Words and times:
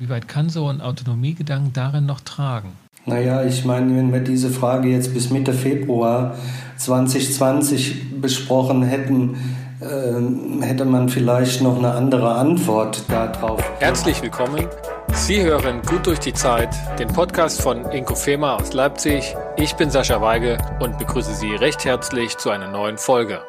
wie 0.00 0.08
weit 0.08 0.28
kann 0.28 0.48
so 0.48 0.68
ein 0.68 0.80
Autonomiegedanken 0.80 1.72
darin 1.72 2.06
noch 2.06 2.20
tragen? 2.20 2.72
Naja, 3.06 3.42
ich 3.44 3.64
meine, 3.64 3.96
wenn 3.96 4.12
wir 4.12 4.20
diese 4.20 4.50
Frage 4.50 4.88
jetzt 4.88 5.14
bis 5.14 5.30
Mitte 5.30 5.54
Februar 5.54 6.36
2020 6.76 8.20
besprochen 8.20 8.82
hätten, 8.82 9.36
äh, 9.80 10.64
hätte 10.64 10.84
man 10.84 11.08
vielleicht 11.08 11.62
noch 11.62 11.78
eine 11.78 11.92
andere 11.92 12.34
Antwort 12.34 13.04
darauf. 13.08 13.62
Herzlich 13.78 14.20
willkommen. 14.20 14.66
Sie 15.14 15.42
hören 15.42 15.80
Gut 15.82 16.06
durch 16.06 16.18
die 16.18 16.34
Zeit, 16.34 16.68
den 16.98 17.08
Podcast 17.08 17.62
von 17.62 17.84
Inko 17.92 18.14
Fema 18.14 18.56
aus 18.56 18.72
Leipzig. 18.74 19.34
Ich 19.56 19.74
bin 19.74 19.90
Sascha 19.90 20.20
Weige 20.20 20.58
und 20.80 20.98
begrüße 20.98 21.34
Sie 21.34 21.54
recht 21.54 21.84
herzlich 21.84 22.36
zu 22.36 22.50
einer 22.50 22.70
neuen 22.70 22.98
Folge. 22.98 23.40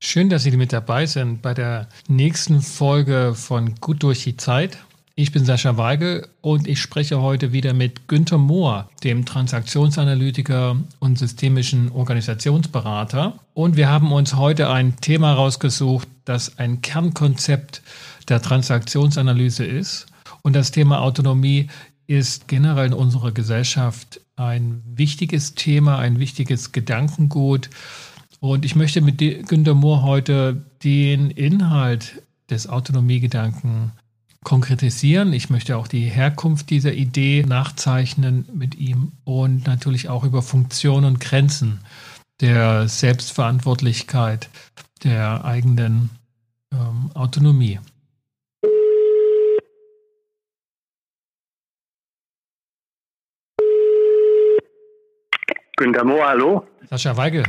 Schön, 0.00 0.28
dass 0.28 0.42
Sie 0.44 0.50
mit 0.52 0.72
dabei 0.72 1.06
sind 1.06 1.42
bei 1.42 1.54
der 1.54 1.88
nächsten 2.08 2.60
Folge 2.60 3.32
von 3.34 3.74
Gut 3.80 4.02
durch 4.02 4.22
die 4.22 4.36
Zeit. 4.36 4.78
Ich 5.16 5.30
bin 5.30 5.44
Sascha 5.44 5.76
Weigel 5.76 6.26
und 6.40 6.66
ich 6.66 6.80
spreche 6.80 7.22
heute 7.22 7.52
wieder 7.52 7.72
mit 7.72 8.08
Günter 8.08 8.36
Mohr, 8.36 8.90
dem 9.04 9.24
Transaktionsanalytiker 9.24 10.76
und 10.98 11.18
systemischen 11.20 11.92
Organisationsberater. 11.92 13.38
Und 13.52 13.76
wir 13.76 13.88
haben 13.88 14.10
uns 14.10 14.34
heute 14.34 14.70
ein 14.70 14.96
Thema 14.96 15.34
rausgesucht, 15.34 16.08
das 16.24 16.58
ein 16.58 16.82
Kernkonzept 16.82 17.82
der 18.28 18.42
Transaktionsanalyse 18.42 19.64
ist. 19.64 20.06
Und 20.42 20.56
das 20.56 20.72
Thema 20.72 21.00
Autonomie 21.00 21.68
ist 22.08 22.48
generell 22.48 22.86
in 22.86 22.92
unserer 22.92 23.30
Gesellschaft 23.30 24.20
ein 24.34 24.82
wichtiges 24.84 25.54
Thema, 25.54 25.96
ein 25.96 26.18
wichtiges 26.18 26.72
Gedankengut. 26.72 27.70
Und 28.40 28.64
ich 28.64 28.74
möchte 28.74 29.00
mit 29.00 29.18
Günter 29.18 29.74
Mohr 29.74 30.02
heute 30.02 30.64
den 30.82 31.30
Inhalt 31.30 32.20
des 32.50 32.68
Autonomiegedanken 32.68 33.92
konkretisieren. 34.44 35.32
Ich 35.32 35.50
möchte 35.50 35.76
auch 35.76 35.88
die 35.88 36.04
Herkunft 36.04 36.70
dieser 36.70 36.92
Idee 36.92 37.44
nachzeichnen 37.46 38.48
mit 38.52 38.76
ihm 38.76 39.12
und 39.24 39.66
natürlich 39.66 40.08
auch 40.08 40.22
über 40.22 40.42
Funktion 40.42 41.04
und 41.04 41.18
Grenzen 41.18 41.80
der 42.40 42.88
Selbstverantwortlichkeit 42.88 44.48
der 45.02 45.44
eigenen 45.44 46.10
ähm, 46.72 47.10
Autonomie. 47.14 47.80
Günter 55.76 56.04
Mohr, 56.04 56.26
hallo. 56.26 56.66
Sascha 56.88 57.16
Weigel. 57.16 57.44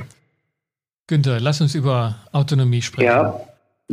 Günther, 1.07 1.39
lass 1.39 1.61
uns 1.61 1.75
über 1.75 2.15
Autonomie 2.31 2.81
sprechen. 2.81 3.05
Ja, 3.05 3.39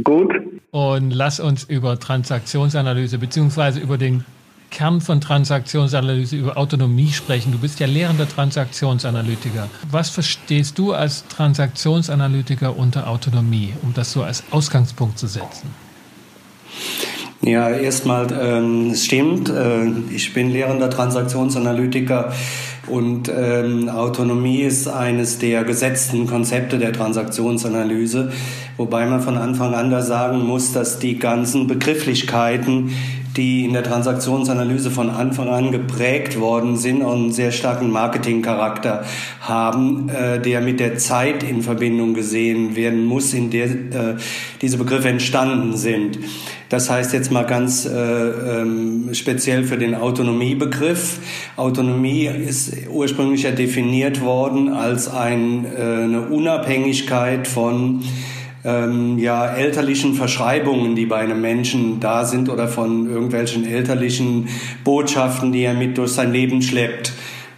gut. 0.02 0.32
Und 0.74 1.10
lass 1.10 1.38
uns 1.38 1.64
über 1.64 2.00
Transaktionsanalyse 2.00 3.18
beziehungsweise 3.18 3.78
über 3.78 3.98
den 3.98 4.24
Kern 4.70 5.02
von 5.02 5.20
Transaktionsanalyse, 5.20 6.34
über 6.34 6.56
Autonomie 6.56 7.12
sprechen. 7.12 7.52
Du 7.52 7.58
bist 7.58 7.78
ja 7.78 7.86
lehrender 7.86 8.26
Transaktionsanalytiker. 8.26 9.68
Was 9.90 10.08
verstehst 10.08 10.78
du 10.78 10.94
als 10.94 11.28
Transaktionsanalytiker 11.28 12.74
unter 12.74 13.08
Autonomie, 13.08 13.74
um 13.82 13.92
das 13.92 14.12
so 14.12 14.22
als 14.22 14.44
Ausgangspunkt 14.50 15.18
zu 15.18 15.26
setzen? 15.26 15.68
Ja, 17.44 17.70
erstmal, 17.70 18.28
ähm, 18.40 18.90
es 18.92 19.04
stimmt. 19.04 19.48
Äh, 19.48 19.86
ich 20.14 20.32
bin 20.32 20.50
lehrender 20.50 20.88
Transaktionsanalytiker 20.88 22.32
und 22.86 23.28
ähm, 23.36 23.88
Autonomie 23.88 24.60
ist 24.60 24.86
eines 24.86 25.38
der 25.38 25.64
gesetzten 25.64 26.28
Konzepte 26.28 26.78
der 26.78 26.92
Transaktionsanalyse, 26.92 28.30
wobei 28.76 29.06
man 29.06 29.20
von 29.20 29.36
Anfang 29.36 29.74
an 29.74 29.90
da 29.90 30.02
sagen 30.02 30.38
muss, 30.38 30.72
dass 30.72 31.00
die 31.00 31.18
ganzen 31.18 31.66
Begrifflichkeiten, 31.66 32.90
die 33.36 33.64
in 33.64 33.72
der 33.72 33.82
Transaktionsanalyse 33.82 34.90
von 34.92 35.10
Anfang 35.10 35.48
an 35.48 35.72
geprägt 35.72 36.38
worden 36.38 36.76
sind 36.76 37.02
und 37.02 37.14
einen 37.14 37.32
sehr 37.32 37.50
starken 37.50 37.90
Marketingcharakter 37.90 39.04
haben, 39.40 40.08
äh, 40.10 40.40
der 40.40 40.60
mit 40.60 40.78
der 40.78 40.96
Zeit 40.96 41.42
in 41.42 41.62
Verbindung 41.62 42.14
gesehen 42.14 42.76
werden 42.76 43.04
muss, 43.04 43.34
in 43.34 43.50
der 43.50 43.66
äh, 43.66 44.16
diese 44.60 44.78
Begriffe 44.78 45.08
entstanden 45.08 45.76
sind. 45.76 46.20
Das 46.72 46.88
heißt 46.88 47.12
jetzt 47.12 47.30
mal 47.30 47.44
ganz 47.44 47.84
äh, 47.84 47.90
ähm, 47.90 49.10
speziell 49.12 49.64
für 49.64 49.76
den 49.76 49.94
Autonomiebegriff. 49.94 51.18
Autonomie 51.56 52.24
ist 52.24 52.88
ursprünglich 52.88 53.42
ja 53.42 53.50
definiert 53.50 54.22
worden 54.22 54.70
als 54.70 55.06
ein, 55.06 55.66
äh, 55.66 56.04
eine 56.04 56.22
Unabhängigkeit 56.30 57.46
von 57.46 58.00
ähm, 58.64 59.18
ja, 59.18 59.48
elterlichen 59.48 60.14
Verschreibungen, 60.14 60.96
die 60.96 61.04
bei 61.04 61.18
einem 61.18 61.42
Menschen 61.42 62.00
da 62.00 62.24
sind 62.24 62.48
oder 62.48 62.68
von 62.68 63.06
irgendwelchen 63.06 63.66
elterlichen 63.66 64.48
Botschaften, 64.82 65.52
die 65.52 65.64
er 65.64 65.74
mit 65.74 65.98
durch 65.98 66.12
sein 66.12 66.32
Leben 66.32 66.62
schleppt. 66.62 67.12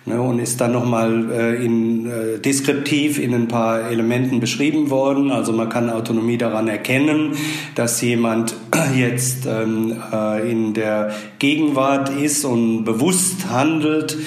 Ne, 0.06 0.20
und 0.20 0.38
ist 0.38 0.60
dann 0.60 0.72
nochmal 0.72 1.30
äh, 1.32 1.64
in, 1.64 2.06
äh, 2.06 2.38
deskriptiv 2.38 3.18
in 3.18 3.32
ein 3.32 3.48
paar 3.48 3.90
Elementen 3.90 4.38
beschrieben 4.38 4.90
worden. 4.90 5.30
Also 5.30 5.54
man 5.54 5.70
kann 5.70 5.88
Autonomie 5.88 6.36
daran 6.36 6.68
erkennen, 6.68 7.32
dass 7.74 8.02
jemand 8.02 8.54
jetzt 8.94 9.46
ähm, 9.46 9.96
äh, 10.12 10.50
in 10.50 10.74
der 10.74 11.12
Gegenwart 11.38 12.10
ist 12.10 12.44
und 12.44 12.84
bewusst 12.84 13.48
handelt, 13.50 14.18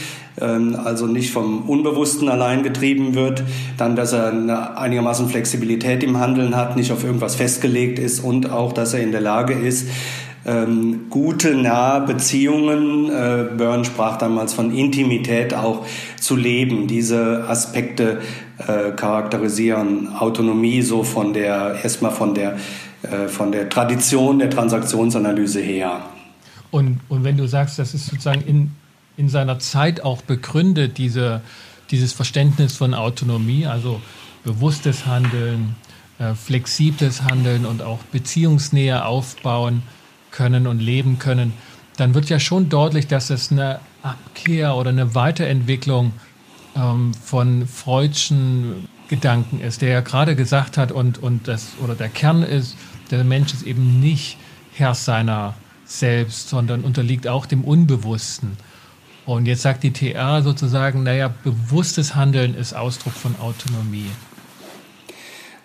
ähm, 0.41 0.75
also 0.83 1.05
nicht 1.05 1.29
vom 1.29 1.69
Unbewussten 1.69 2.27
allein 2.27 2.63
getrieben 2.63 3.13
wird, 3.13 3.43
dann, 3.77 3.95
dass 3.95 4.13
er 4.13 4.29
eine 4.29 4.79
einigermaßen 4.79 5.29
Flexibilität 5.29 6.03
im 6.03 6.19
Handeln 6.19 6.55
hat, 6.55 6.75
nicht 6.75 6.91
auf 6.91 7.03
irgendwas 7.03 7.35
festgelegt 7.35 7.99
ist 7.99 8.19
und 8.19 8.51
auch, 8.51 8.73
dass 8.73 8.95
er 8.95 9.01
in 9.01 9.11
der 9.11 9.21
Lage 9.21 9.53
ist, 9.53 9.87
ähm, 10.47 11.09
gute, 11.09 11.55
nahe 11.55 12.01
Beziehungen, 12.01 13.11
äh, 13.11 13.49
Byrne 13.55 13.83
sprach 13.83 14.17
damals 14.17 14.53
von 14.53 14.73
Intimität 14.73 15.53
auch 15.53 15.85
zu 16.19 16.37
leben. 16.37 16.87
Diese 16.87 17.45
Aspekte 17.47 18.21
äh, 18.57 18.91
charakterisieren 18.91 20.15
Autonomie 20.15 20.81
so 20.81 21.03
von 21.03 21.33
der, 21.33 21.75
erstmal 21.83 22.11
von 22.11 22.33
der, 22.33 22.57
äh, 23.03 23.27
von 23.27 23.51
der 23.51 23.69
Tradition 23.69 24.39
der 24.39 24.49
Transaktionsanalyse 24.49 25.59
her. 25.59 26.01
Und, 26.71 27.01
und 27.09 27.25
wenn 27.25 27.35
du 27.35 27.45
sagst, 27.47 27.77
das 27.77 27.93
ist 27.93 28.07
sozusagen 28.07 28.41
in, 28.41 28.71
in 29.17 29.27
seiner 29.27 29.59
Zeit 29.59 30.03
auch 30.03 30.21
begründet, 30.21 30.97
diese, 30.97 31.41
dieses 31.91 32.13
Verständnis 32.13 32.77
von 32.77 32.93
Autonomie, 32.93 33.65
also 33.65 34.01
bewusstes 34.45 35.05
Handeln, 35.05 35.75
äh, 36.19 36.33
flexibles 36.35 37.23
Handeln 37.23 37.65
und 37.65 37.81
auch 37.81 37.99
Beziehungsnähe 38.13 39.03
aufbauen 39.03 39.83
können 40.37 40.67
und 40.67 40.79
leben 40.79 41.17
können, 41.17 41.51
dann 41.97 42.13
wird 42.13 42.29
ja 42.29 42.39
schon 42.39 42.69
deutlich, 42.69 43.07
dass 43.07 43.31
es 43.31 43.51
eine 43.51 43.79
Abkehr 44.03 44.75
oder 44.75 44.91
eine 44.91 45.15
Weiterentwicklung 45.15 46.13
ähm, 46.75 47.11
von 47.15 47.67
Freudschen 47.67 48.87
Gedanken 49.07 49.59
ist, 49.61 49.81
der 49.81 49.89
ja 49.89 50.01
gerade 50.01 50.35
gesagt 50.35 50.77
hat 50.77 50.91
und, 50.91 51.17
und 51.17 51.47
das, 51.47 51.71
oder 51.83 51.95
der 51.95 52.09
Kern 52.09 52.43
ist, 52.43 52.77
der 53.09 53.23
Mensch 53.23 53.51
ist 53.53 53.63
eben 53.63 53.99
nicht 53.99 54.37
Herr 54.73 54.93
seiner 54.93 55.55
selbst, 55.85 56.49
sondern 56.49 56.81
unterliegt 56.81 57.27
auch 57.27 57.47
dem 57.47 57.63
Unbewussten. 57.63 58.57
Und 59.25 59.47
jetzt 59.47 59.63
sagt 59.63 59.83
die 59.83 59.91
TA 59.91 60.41
sozusagen, 60.43 61.03
naja, 61.03 61.33
bewusstes 61.43 62.15
Handeln 62.15 62.53
ist 62.53 62.73
Ausdruck 62.73 63.13
von 63.13 63.35
Autonomie. 63.39 64.11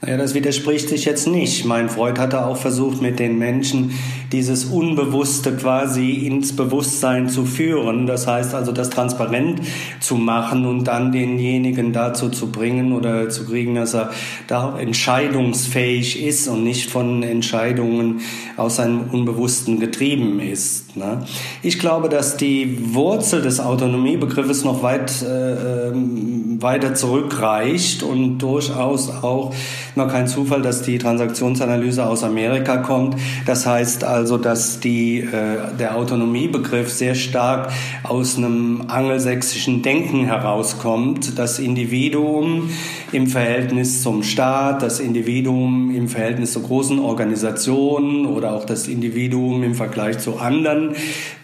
Naja, 0.04 0.16
das 0.16 0.34
widerspricht 0.34 0.88
sich 0.88 1.04
jetzt 1.04 1.28
nicht. 1.28 1.64
Mein 1.64 1.88
Freud 1.88 2.18
hatte 2.18 2.44
auch 2.44 2.56
versucht, 2.56 3.00
mit 3.00 3.20
den 3.20 3.38
Menschen 3.38 3.92
dieses 4.32 4.64
Unbewusste 4.64 5.52
quasi 5.52 6.26
ins 6.26 6.56
Bewusstsein 6.56 7.28
zu 7.28 7.44
führen. 7.44 8.08
Das 8.08 8.26
heißt 8.26 8.52
also, 8.52 8.72
das 8.72 8.90
transparent 8.90 9.60
zu 10.00 10.16
machen 10.16 10.66
und 10.66 10.88
dann 10.88 11.12
denjenigen 11.12 11.92
dazu 11.92 12.30
zu 12.30 12.50
bringen 12.50 12.92
oder 12.94 13.28
zu 13.28 13.46
kriegen, 13.46 13.76
dass 13.76 13.94
er 13.94 14.10
da 14.48 14.76
entscheidungsfähig 14.76 16.20
ist 16.20 16.48
und 16.48 16.64
nicht 16.64 16.90
von 16.90 17.22
Entscheidungen 17.22 18.22
aus 18.56 18.76
seinem 18.76 19.02
Unbewussten 19.02 19.78
getrieben 19.78 20.40
ist. 20.40 20.96
Ne? 20.96 21.24
Ich 21.62 21.78
glaube, 21.78 22.08
dass 22.08 22.36
die 22.36 22.92
Wurzel 22.92 23.40
des 23.40 23.60
Autonomiebegriffes 23.60 24.64
noch 24.64 24.82
weit 24.82 25.22
äh, 25.22 25.90
ähm, 25.90 26.60
weiter 26.60 26.94
zurückreicht 26.94 28.02
und 28.02 28.38
durchaus 28.38 29.08
auch 29.08 29.52
noch 29.94 30.08
kein 30.08 30.26
Zufall, 30.26 30.62
dass 30.62 30.82
die 30.82 30.98
Transaktionsanalyse 30.98 32.06
aus 32.06 32.24
Amerika 32.24 32.78
kommt. 32.78 33.16
Das 33.46 33.66
heißt 33.66 34.04
also, 34.04 34.38
dass 34.38 34.80
die, 34.80 35.20
äh, 35.20 35.76
der 35.78 35.96
Autonomiebegriff 35.96 36.90
sehr 36.90 37.14
stark 37.14 37.70
aus 38.02 38.36
einem 38.36 38.84
angelsächsischen 38.88 39.82
Denken 39.82 40.24
herauskommt. 40.24 41.38
Das 41.38 41.58
Individuum 41.58 42.70
im 43.12 43.26
Verhältnis 43.26 44.02
zum 44.02 44.22
Staat, 44.22 44.82
das 44.82 45.00
Individuum 45.00 45.94
im 45.94 46.08
Verhältnis 46.08 46.52
zu 46.52 46.62
großen 46.62 46.98
Organisationen 46.98 48.26
oder 48.26 48.52
auch 48.52 48.64
das 48.64 48.88
Individuum 48.88 49.62
im 49.62 49.74
Vergleich 49.74 50.18
zu 50.18 50.38
anderen 50.38 50.94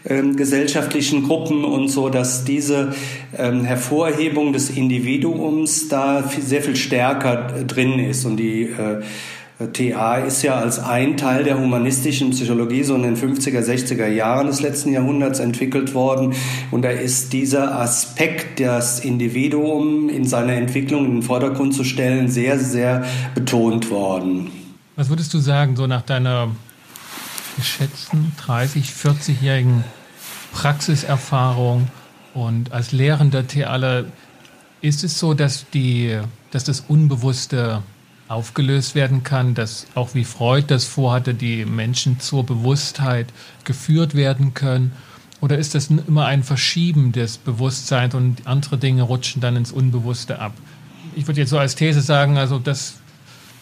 ähm, 0.08 0.36
gesellschaftlichen 0.36 1.24
Gruppen 1.24 1.64
und 1.64 1.88
so, 1.88 2.08
dass 2.08 2.44
diese 2.44 2.94
ähm, 3.36 3.64
Hervorhebung 3.64 4.52
des 4.52 4.70
Individuums 4.70 5.88
da 5.88 6.24
sehr 6.40 6.62
viel 6.62 6.76
stärker 6.76 7.64
drin 7.66 7.98
ist 7.98 8.24
und 8.24 8.37
die 8.38 8.62
äh, 8.62 9.02
TA 9.66 10.18
ist 10.18 10.42
ja 10.42 10.54
als 10.54 10.78
ein 10.78 11.16
Teil 11.16 11.42
der 11.42 11.58
humanistischen 11.58 12.30
Psychologie 12.30 12.84
so 12.84 12.94
in 12.94 13.02
den 13.02 13.16
50er, 13.16 13.60
60er 13.60 14.06
Jahren 14.06 14.46
des 14.46 14.60
letzten 14.60 14.92
Jahrhunderts 14.92 15.40
entwickelt 15.40 15.94
worden. 15.94 16.34
Und 16.70 16.82
da 16.82 16.90
ist 16.90 17.32
dieser 17.32 17.78
Aspekt, 17.80 18.60
das 18.60 19.00
Individuum 19.00 20.08
in 20.08 20.24
seiner 20.24 20.52
Entwicklung 20.52 21.04
in 21.06 21.12
den 21.16 21.22
Vordergrund 21.22 21.74
zu 21.74 21.82
stellen, 21.82 22.28
sehr, 22.28 22.58
sehr 22.60 23.04
betont 23.34 23.90
worden. 23.90 24.52
Was 24.94 25.08
würdest 25.08 25.34
du 25.34 25.38
sagen, 25.38 25.74
so 25.74 25.88
nach 25.88 26.02
deiner 26.02 26.50
geschätzten 27.56 28.32
30, 28.38 28.86
40-jährigen 28.90 29.82
Praxiserfahrung 30.52 31.88
und 32.32 32.72
als 32.72 32.92
lehrender 32.92 33.46
Theater, 33.46 34.04
ist 34.80 35.02
es 35.02 35.18
so, 35.18 35.34
dass, 35.34 35.66
die, 35.70 36.16
dass 36.52 36.62
das 36.62 36.84
Unbewusste 36.86 37.82
aufgelöst 38.28 38.94
werden 38.94 39.22
kann, 39.22 39.54
dass 39.54 39.86
auch 39.94 40.14
wie 40.14 40.24
Freud 40.24 40.66
das 40.68 40.84
vorhatte, 40.84 41.34
die 41.34 41.64
Menschen 41.64 42.20
zur 42.20 42.44
Bewusstheit 42.44 43.26
geführt 43.64 44.14
werden 44.14 44.54
können? 44.54 44.92
Oder 45.40 45.56
ist 45.56 45.74
das 45.74 45.88
immer 45.88 46.26
ein 46.26 46.42
Verschieben 46.42 47.12
des 47.12 47.38
Bewusstseins 47.38 48.14
und 48.14 48.46
andere 48.46 48.76
Dinge 48.76 49.02
rutschen 49.02 49.40
dann 49.40 49.56
ins 49.56 49.72
Unbewusste 49.72 50.40
ab? 50.40 50.52
Ich 51.16 51.26
würde 51.26 51.40
jetzt 51.40 51.50
so 51.50 51.58
als 51.58 51.74
These 51.74 52.02
sagen, 52.02 52.36
also 52.36 52.58
das, 52.58 52.96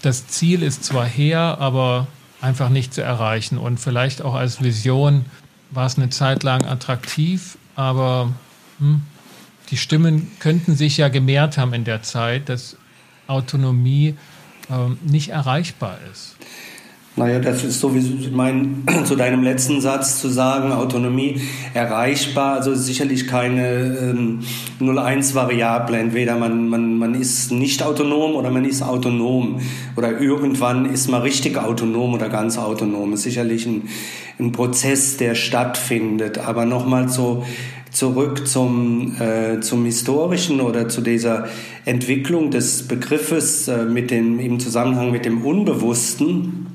das 0.03 0.27
Ziel 0.27 0.63
ist 0.63 0.85
zwar 0.85 1.07
her, 1.07 1.59
aber 1.61 2.09
einfach 2.41 2.71
nicht 2.71 2.93
zu 2.93 3.03
erreichen. 3.03 3.59
Und 3.59 3.79
vielleicht 3.79 4.23
auch 4.23 4.35
als 4.35 4.63
Vision 4.63 5.27
war 5.71 5.87
es 5.87 5.97
eine 5.97 6.11
Zeit 6.11 6.43
lang 6.43 6.65
attraktiv, 6.65 7.59
aber 7.77 8.33
hm, 8.79 9.03
die 9.71 9.77
Stimmen 9.77 10.31
könnten 10.39 10.77
sich 10.77 10.97
ja 10.97 11.09
gemehrt 11.09 11.59
haben 11.59 11.73
in 11.75 11.85
der 11.85 12.03
Zeit, 12.03 12.49
dass 12.49 12.77
Autonomie 13.27 14.15
ähm, 14.71 14.99
nicht 15.03 15.31
erreichbar 15.31 15.99
ist. 16.13 16.37
Naja, 17.19 17.39
das 17.39 17.65
ist 17.65 17.81
sowieso 17.81 18.29
mein, 18.31 18.85
zu 19.07 19.17
deinem 19.17 19.43
letzten 19.43 19.81
Satz 19.81 20.21
zu 20.21 20.29
sagen, 20.29 20.71
Autonomie 20.71 21.41
erreichbar, 21.73 22.57
also 22.57 22.75
sicherlich 22.75 23.27
keine 23.27 23.97
ähm, 23.97 24.41
0-1-Variable. 24.81 25.97
Entweder 25.97 26.37
man, 26.37 26.69
man, 26.69 26.99
man 26.99 27.15
ist 27.15 27.53
nicht 27.53 27.83
autonom 27.83 28.35
oder 28.35 28.51
man 28.51 28.67
ist 28.67 28.83
autonom. 28.83 29.61
Oder 29.97 30.21
irgendwann 30.21 30.85
ist 30.85 31.09
man 31.09 31.23
richtig 31.23 31.57
autonom 31.57 32.13
oder 32.13 32.29
ganz 32.29 32.59
autonom. 32.59 33.15
ist 33.15 33.23
sicherlich 33.23 33.65
ein, 33.65 33.89
ein 34.39 34.53
Prozess, 34.53 35.17
der 35.17 35.35
stattfindet. 35.35 36.37
Aber 36.37 36.67
nochmal 36.67 37.09
so 37.09 37.47
zurück 37.97 38.47
zum, 38.47 39.17
äh, 39.19 39.61
zum 39.61 39.87
Historischen 39.87 40.61
oder 40.61 40.89
zu 40.89 41.01
dieser 41.01 41.49
Entwicklung 41.87 42.51
des 42.51 42.87
Begriffes 42.87 43.69
äh, 43.69 43.85
mit 43.85 44.11
dem, 44.11 44.39
im 44.39 44.61
Zusammenhang 44.61 45.11
mit 45.11 45.25
dem 45.25 45.45
Unbewussten 45.45 46.66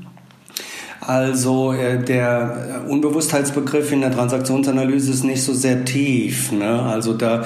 also 1.02 1.74
äh, 1.74 1.98
der 1.98 2.84
Unbewusstheitsbegriff 2.88 3.92
in 3.92 4.02
der 4.02 4.12
Transaktionsanalyse 4.12 5.12
ist 5.12 5.24
nicht 5.24 5.44
so 5.44 5.52
sehr 5.54 5.84
tief. 5.84 6.52
Ne? 6.52 6.84
Also 6.84 7.14
da 7.14 7.44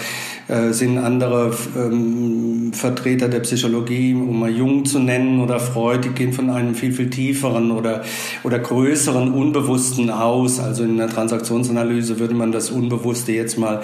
äh, 0.50 0.74
sind 0.74 0.98
andere 0.98 1.56
ähm, 1.78 2.74
Vertreter 2.74 3.30
der 3.30 3.40
Psychologie, 3.40 4.14
um 4.14 4.42
mal 4.42 4.52
Jung 4.52 4.84
zu 4.84 5.00
nennen 5.00 5.40
oder 5.40 5.62
Freud, 5.62 6.02
die 6.04 6.14
gehen 6.14 6.34
von 6.34 6.50
einem 6.50 6.76
viel, 6.76 6.92
viel 6.92 7.10
tieferen 7.10 7.72
oder, 7.72 8.04
oder 8.44 8.60
größeren 8.60 9.32
Unbewussten 9.32 10.10
aus. 10.10 10.60
Also 10.60 10.84
in 10.84 10.98
der 10.98 11.08
Transaktionsanalyse 11.08 12.20
würde 12.20 12.36
man 12.36 12.52
das 12.52 12.70
Unbewusste 12.70 13.32
jetzt 13.32 13.58
mal 13.58 13.82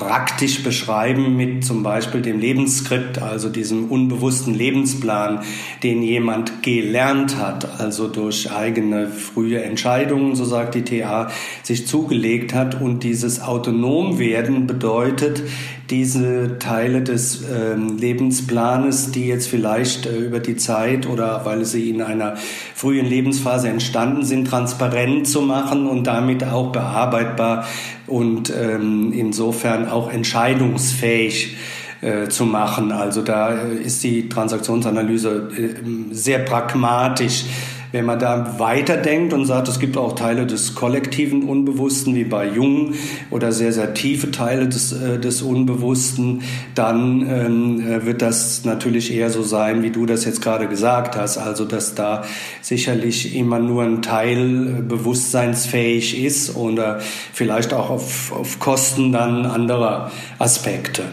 praktisch 0.00 0.62
beschreiben 0.62 1.36
mit 1.36 1.64
zum 1.64 1.82
Beispiel 1.82 2.22
dem 2.22 2.40
Lebensskript, 2.40 3.20
also 3.20 3.50
diesem 3.50 3.90
unbewussten 3.90 4.54
Lebensplan, 4.54 5.42
den 5.82 6.02
jemand 6.02 6.62
gelernt 6.62 7.36
hat, 7.36 7.78
also 7.80 8.08
durch 8.08 8.50
eigene 8.50 9.08
frühe 9.08 9.62
Entscheidungen, 9.62 10.34
so 10.34 10.44
sagt 10.44 10.74
die 10.74 10.84
TA, 10.84 11.30
sich 11.62 11.86
zugelegt 11.86 12.54
hat. 12.54 12.80
Und 12.80 13.04
dieses 13.04 13.42
Autonomwerden 13.42 14.66
bedeutet, 14.66 15.42
diese 15.90 16.58
Teile 16.58 17.02
des 17.02 17.42
äh, 17.42 17.74
Lebensplanes, 17.74 19.10
die 19.10 19.26
jetzt 19.26 19.48
vielleicht 19.48 20.06
äh, 20.06 20.16
über 20.16 20.38
die 20.40 20.56
Zeit 20.56 21.08
oder 21.08 21.44
weil 21.44 21.64
sie 21.64 21.90
in 21.90 22.00
einer 22.00 22.36
frühen 22.74 23.06
Lebensphase 23.06 23.68
entstanden 23.68 24.24
sind, 24.24 24.46
transparent 24.46 25.26
zu 25.26 25.42
machen 25.42 25.88
und 25.88 26.06
damit 26.06 26.44
auch 26.44 26.72
bearbeitbar 26.72 27.66
und 28.06 28.52
ähm, 28.56 29.12
insofern 29.12 29.88
auch 29.88 30.12
entscheidungsfähig 30.12 31.56
äh, 32.02 32.28
zu 32.28 32.46
machen. 32.46 32.92
Also 32.92 33.20
da 33.20 33.54
äh, 33.54 33.74
ist 33.74 34.02
die 34.02 34.28
Transaktionsanalyse 34.28 35.50
äh, 35.54 36.14
sehr 36.14 36.38
pragmatisch 36.38 37.44
wenn 37.92 38.04
man 38.04 38.18
da 38.18 38.58
weiterdenkt 38.58 39.32
und 39.32 39.46
sagt, 39.46 39.68
es 39.68 39.78
gibt 39.78 39.96
auch 39.96 40.14
Teile 40.14 40.46
des 40.46 40.74
kollektiven 40.74 41.42
Unbewussten, 41.44 42.14
wie 42.14 42.24
bei 42.24 42.48
Jung, 42.48 42.94
oder 43.30 43.52
sehr, 43.52 43.72
sehr 43.72 43.94
tiefe 43.94 44.30
Teile 44.30 44.68
des, 44.68 44.92
äh, 44.92 45.18
des 45.18 45.42
Unbewussten, 45.42 46.42
dann 46.74 47.22
ähm, 47.22 47.80
äh, 47.80 48.06
wird 48.06 48.22
das 48.22 48.64
natürlich 48.64 49.12
eher 49.12 49.30
so 49.30 49.42
sein, 49.42 49.82
wie 49.82 49.90
du 49.90 50.06
das 50.06 50.24
jetzt 50.24 50.42
gerade 50.42 50.68
gesagt 50.68 51.16
hast. 51.16 51.38
Also, 51.38 51.64
dass 51.64 51.94
da 51.94 52.24
sicherlich 52.62 53.34
immer 53.34 53.58
nur 53.58 53.82
ein 53.82 54.02
Teil 54.02 54.82
bewusstseinsfähig 54.82 56.22
ist 56.24 56.56
oder 56.56 57.00
vielleicht 57.32 57.72
auch 57.72 57.90
auf, 57.90 58.32
auf 58.32 58.58
Kosten 58.58 59.12
dann 59.12 59.46
anderer 59.46 60.10
Aspekte. 60.38 61.04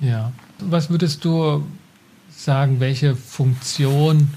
Ja. 0.00 0.32
Was 0.60 0.90
würdest 0.90 1.24
du 1.24 1.64
sagen, 2.30 2.80
welche 2.80 3.16
Funktion 3.16 4.28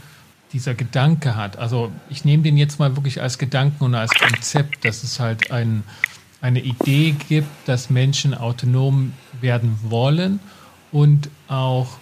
dieser 0.58 0.74
Gedanke 0.74 1.36
hat. 1.36 1.58
Also 1.58 1.92
ich 2.10 2.26
nehme 2.26 2.42
den 2.42 2.58
jetzt 2.58 2.80
mal 2.80 2.96
wirklich 2.96 3.22
als 3.22 3.38
Gedanken 3.38 3.84
und 3.84 3.94
als 3.94 4.12
Konzept, 4.12 4.84
dass 4.84 5.04
es 5.04 5.20
halt 5.20 5.52
ein, 5.52 5.84
eine 6.42 6.62
Idee 6.62 7.16
gibt, 7.30 7.48
dass 7.68 7.92
Menschen 7.92 8.34
autonom 8.34 9.14
werden 9.40 9.78
wollen 9.84 10.40
und 10.92 11.30
auch, 11.48 11.98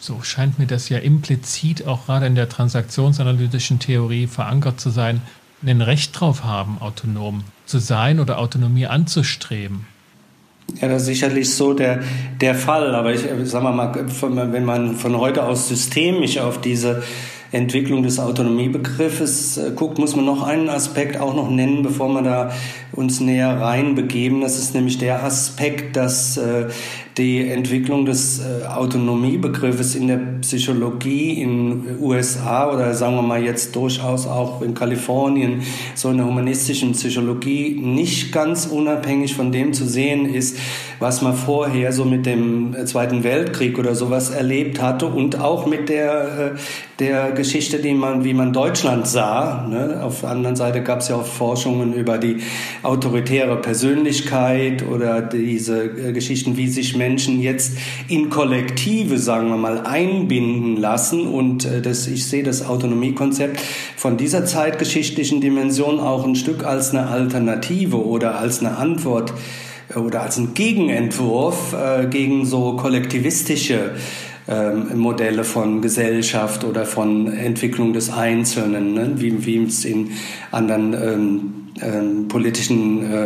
so 0.00 0.20
scheint 0.22 0.58
mir 0.58 0.66
das 0.66 0.88
ja 0.88 0.98
implizit 0.98 1.86
auch 1.86 2.06
gerade 2.06 2.26
in 2.26 2.34
der 2.34 2.48
transaktionsanalytischen 2.48 3.78
Theorie 3.78 4.26
verankert 4.26 4.80
zu 4.80 4.90
sein, 4.90 5.22
ein 5.64 5.80
Recht 5.80 6.18
drauf 6.18 6.42
haben, 6.42 6.78
autonom 6.80 7.44
zu 7.66 7.78
sein 7.78 8.18
oder 8.18 8.38
Autonomie 8.38 8.88
anzustreben. 8.88 9.86
Ja, 10.80 10.88
das 10.88 11.02
ist 11.02 11.06
sicherlich 11.06 11.54
so 11.54 11.72
der, 11.72 12.02
der 12.40 12.56
Fall. 12.56 12.96
Aber 12.96 13.12
ich 13.12 13.20
sage 13.44 13.64
mal, 13.64 14.52
wenn 14.52 14.64
man 14.64 14.96
von 14.96 15.16
heute 15.18 15.44
aus 15.44 15.68
systemisch 15.68 16.38
auf 16.38 16.60
diese 16.60 17.04
Entwicklung 17.52 18.02
des 18.02 18.18
Autonomiebegriffes 18.18 19.58
äh, 19.58 19.72
guckt, 19.76 19.98
muss 19.98 20.16
man 20.16 20.24
noch 20.24 20.42
einen 20.42 20.68
Aspekt 20.68 21.20
auch 21.20 21.34
noch 21.34 21.50
nennen, 21.50 21.82
bevor 21.82 22.08
wir 22.08 22.22
da 22.22 22.50
uns 22.92 23.20
näher 23.20 23.60
reinbegeben. 23.60 24.40
Das 24.40 24.58
ist 24.58 24.74
nämlich 24.74 24.98
der 24.98 25.22
Aspekt, 25.22 25.96
dass 25.96 26.38
äh, 26.38 26.68
die 27.18 27.46
Entwicklung 27.46 28.06
des 28.06 28.40
äh, 28.40 28.66
Autonomiebegriffes 28.66 29.94
in 29.94 30.06
der 30.06 30.18
Psychologie 30.40 31.42
in 31.42 31.98
USA 32.00 32.72
oder 32.72 32.94
sagen 32.94 33.16
wir 33.16 33.22
mal 33.22 33.42
jetzt 33.42 33.76
durchaus 33.76 34.26
auch 34.26 34.62
in 34.62 34.74
Kalifornien 34.74 35.62
so 35.94 36.08
in 36.10 36.16
der 36.16 36.26
humanistischen 36.26 36.92
Psychologie 36.92 37.78
nicht 37.78 38.32
ganz 38.32 38.66
unabhängig 38.66 39.34
von 39.34 39.52
dem 39.52 39.74
zu 39.74 39.86
sehen 39.86 40.32
ist, 40.32 40.56
was 41.02 41.20
man 41.20 41.34
vorher 41.34 41.92
so 41.92 42.04
mit 42.04 42.24
dem 42.24 42.74
Zweiten 42.86 43.24
Weltkrieg 43.24 43.78
oder 43.78 43.94
sowas 43.94 44.30
erlebt 44.30 44.80
hatte 44.80 45.06
und 45.06 45.38
auch 45.38 45.66
mit 45.66 45.88
der, 45.88 46.54
der 46.98 47.32
Geschichte, 47.32 47.78
die 47.78 47.92
man, 47.92 48.24
wie 48.24 48.34
man 48.34 48.52
Deutschland 48.52 49.06
sah. 49.06 49.66
Ne? 49.68 50.00
Auf 50.02 50.20
der 50.20 50.30
anderen 50.30 50.56
Seite 50.56 50.82
gab 50.82 51.00
es 51.00 51.08
ja 51.08 51.16
auch 51.16 51.26
Forschungen 51.26 51.92
über 51.92 52.18
die 52.18 52.38
autoritäre 52.82 53.56
Persönlichkeit 53.56 54.86
oder 54.86 55.20
diese 55.20 55.84
äh, 55.84 56.12
Geschichten, 56.12 56.56
wie 56.56 56.68
sich 56.68 56.96
Menschen 57.02 57.42
jetzt 57.42 57.72
in 58.06 58.30
Kollektive, 58.30 59.18
sagen 59.18 59.48
wir 59.48 59.56
mal, 59.56 59.80
einbinden 59.80 60.76
lassen. 60.76 61.26
Und 61.26 61.64
äh, 61.64 61.82
das, 61.82 62.06
ich 62.06 62.26
sehe 62.26 62.44
das 62.44 62.64
Autonomiekonzept 62.64 63.60
von 63.96 64.16
dieser 64.16 64.44
zeitgeschichtlichen 64.44 65.40
Dimension 65.40 65.98
auch 65.98 66.24
ein 66.24 66.36
Stück 66.36 66.64
als 66.64 66.90
eine 66.90 67.08
Alternative 67.08 68.06
oder 68.06 68.38
als 68.38 68.60
eine 68.60 68.76
Antwort 68.76 69.32
äh, 69.94 69.98
oder 69.98 70.22
als 70.22 70.38
ein 70.38 70.54
Gegenentwurf 70.54 71.74
äh, 71.74 72.06
gegen 72.06 72.46
so 72.46 72.76
kollektivistische 72.76 73.96
ähm, 74.48 74.96
Modelle 74.96 75.42
von 75.42 75.82
Gesellschaft 75.82 76.64
oder 76.64 76.84
von 76.84 77.32
Entwicklung 77.32 77.92
des 77.92 78.12
Einzelnen, 78.12 78.94
ne? 78.94 79.12
wie, 79.16 79.64
es 79.64 79.84
in 79.84 80.10
anderen 80.50 80.94
ähm, 80.94 81.61
ähm, 81.80 82.28
politischen 82.28 83.10
äh, 83.10 83.16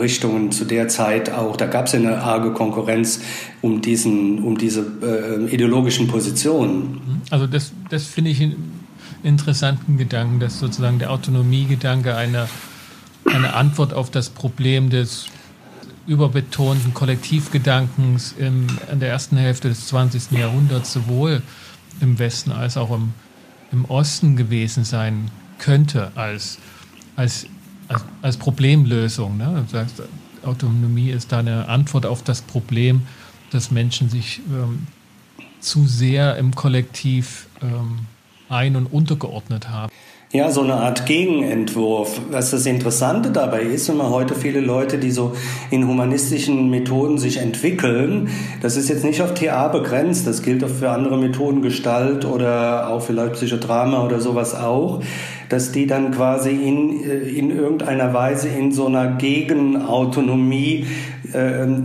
Richtungen 0.00 0.52
zu 0.52 0.64
der 0.64 0.88
Zeit 0.88 1.30
auch, 1.30 1.56
da 1.56 1.66
gab 1.66 1.86
es 1.86 1.94
eine 1.94 2.18
arge 2.18 2.52
Konkurrenz 2.52 3.20
um, 3.62 3.80
diesen, 3.80 4.42
um 4.42 4.58
diese 4.58 4.84
äh, 5.02 5.52
ideologischen 5.52 6.08
Positionen. 6.08 7.22
Also 7.30 7.46
das, 7.46 7.72
das 7.90 8.06
finde 8.06 8.30
ich 8.30 8.42
einen 8.42 8.80
interessanten 9.22 9.96
Gedanken, 9.96 10.40
dass 10.40 10.58
sozusagen 10.58 10.98
der 10.98 11.10
Autonomiegedanke 11.10 12.14
eine, 12.14 12.48
eine 13.24 13.54
Antwort 13.54 13.94
auf 13.94 14.10
das 14.10 14.28
Problem 14.28 14.90
des 14.90 15.26
überbetonten 16.06 16.92
Kollektivgedankens 16.92 18.34
im, 18.38 18.66
in 18.92 19.00
der 19.00 19.08
ersten 19.08 19.38
Hälfte 19.38 19.68
des 19.68 19.86
20. 19.86 20.32
Jahrhunderts 20.32 20.92
sowohl 20.92 21.42
im 22.00 22.18
Westen 22.18 22.52
als 22.52 22.76
auch 22.76 22.90
im 22.90 23.14
im 23.74 23.84
Osten 23.86 24.36
gewesen 24.36 24.84
sein 24.84 25.30
könnte 25.58 26.12
als, 26.14 26.58
als, 27.16 27.46
als, 27.88 28.04
als 28.22 28.36
Problemlösung. 28.36 29.36
Ne? 29.36 29.64
Du 29.66 29.72
sagst, 29.72 30.02
Autonomie 30.44 31.10
ist 31.10 31.32
da 31.32 31.38
eine 31.38 31.68
Antwort 31.68 32.06
auf 32.06 32.22
das 32.22 32.42
Problem, 32.42 33.02
dass 33.50 33.70
Menschen 33.70 34.08
sich 34.08 34.40
ähm, 34.50 34.86
zu 35.60 35.86
sehr 35.86 36.36
im 36.36 36.54
Kollektiv 36.54 37.46
ähm, 37.62 38.00
ein- 38.48 38.76
und 38.76 38.86
untergeordnet 38.86 39.68
haben. 39.68 39.90
Ja, 40.34 40.50
so 40.50 40.62
eine 40.62 40.74
Art 40.74 41.06
Gegenentwurf. 41.06 42.20
Was 42.32 42.50
das 42.50 42.66
Interessante 42.66 43.30
dabei 43.30 43.62
ist, 43.62 43.88
wenn 43.88 43.98
man 43.98 44.10
heute 44.10 44.34
viele 44.34 44.58
Leute, 44.58 44.98
die 44.98 45.12
so 45.12 45.36
in 45.70 45.86
humanistischen 45.86 46.70
Methoden 46.70 47.18
sich 47.18 47.36
entwickeln, 47.36 48.30
das 48.60 48.76
ist 48.76 48.88
jetzt 48.88 49.04
nicht 49.04 49.22
auf 49.22 49.34
TA 49.34 49.68
begrenzt, 49.68 50.26
das 50.26 50.42
gilt 50.42 50.64
auch 50.64 50.68
für 50.68 50.90
andere 50.90 51.18
Methoden, 51.18 51.62
Gestalt 51.62 52.24
oder 52.24 52.88
auch 52.88 53.00
vielleicht 53.00 53.34
Psychodrama 53.34 54.04
oder 54.04 54.20
sowas 54.20 54.56
auch, 54.56 55.04
dass 55.54 55.70
die 55.70 55.86
dann 55.86 56.10
quasi 56.10 56.50
in, 56.50 57.04
äh, 57.04 57.18
in 57.18 57.56
irgendeiner 57.56 58.12
Weise 58.12 58.48
in 58.48 58.72
so 58.72 58.86
einer 58.86 59.12
Gegenautonomie 59.12 60.84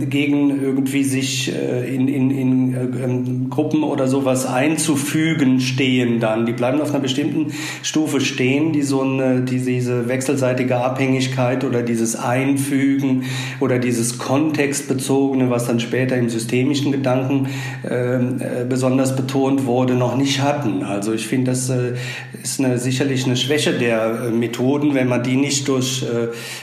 gegen 0.08 0.62
irgendwie 0.62 1.02
sich 1.02 1.52
äh, 1.52 1.92
in, 1.92 2.06
in, 2.06 2.30
in 2.30 2.74
äh, 2.74 3.48
Gruppen 3.50 3.82
oder 3.82 4.06
sowas 4.06 4.46
einzufügen 4.46 5.60
stehen 5.60 6.20
dann. 6.20 6.46
Die 6.46 6.52
bleiben 6.52 6.80
auf 6.80 6.90
einer 6.90 7.00
bestimmten 7.00 7.48
Stufe 7.82 8.20
stehen, 8.20 8.72
die 8.72 8.82
so 8.82 9.02
eine, 9.02 9.40
die, 9.40 9.58
diese 9.58 10.06
wechselseitige 10.06 10.76
Abhängigkeit 10.76 11.64
oder 11.64 11.82
dieses 11.82 12.14
Einfügen 12.14 13.24
oder 13.58 13.80
dieses 13.80 14.18
kontextbezogene, 14.18 15.50
was 15.50 15.66
dann 15.66 15.80
später 15.80 16.16
im 16.16 16.28
systemischen 16.28 16.92
Gedanken 16.92 17.48
ähm, 17.88 18.40
äh, 18.40 18.64
besonders 18.64 19.16
betont 19.16 19.66
wurde, 19.66 19.94
noch 19.94 20.16
nicht 20.16 20.40
hatten. 20.40 20.84
Also 20.84 21.12
ich 21.12 21.26
finde, 21.26 21.50
das 21.50 21.68
äh, 21.70 21.94
ist 22.40 22.60
eine, 22.60 22.78
sicherlich 22.78 23.26
eine 23.26 23.36
Schwäche 23.36 23.72
der 23.72 24.26
äh, 24.26 24.30
Methoden, 24.30 24.94
wenn 24.94 25.08
man 25.08 25.24
die 25.24 25.36
nicht 25.36 25.66
durch, 25.66 26.04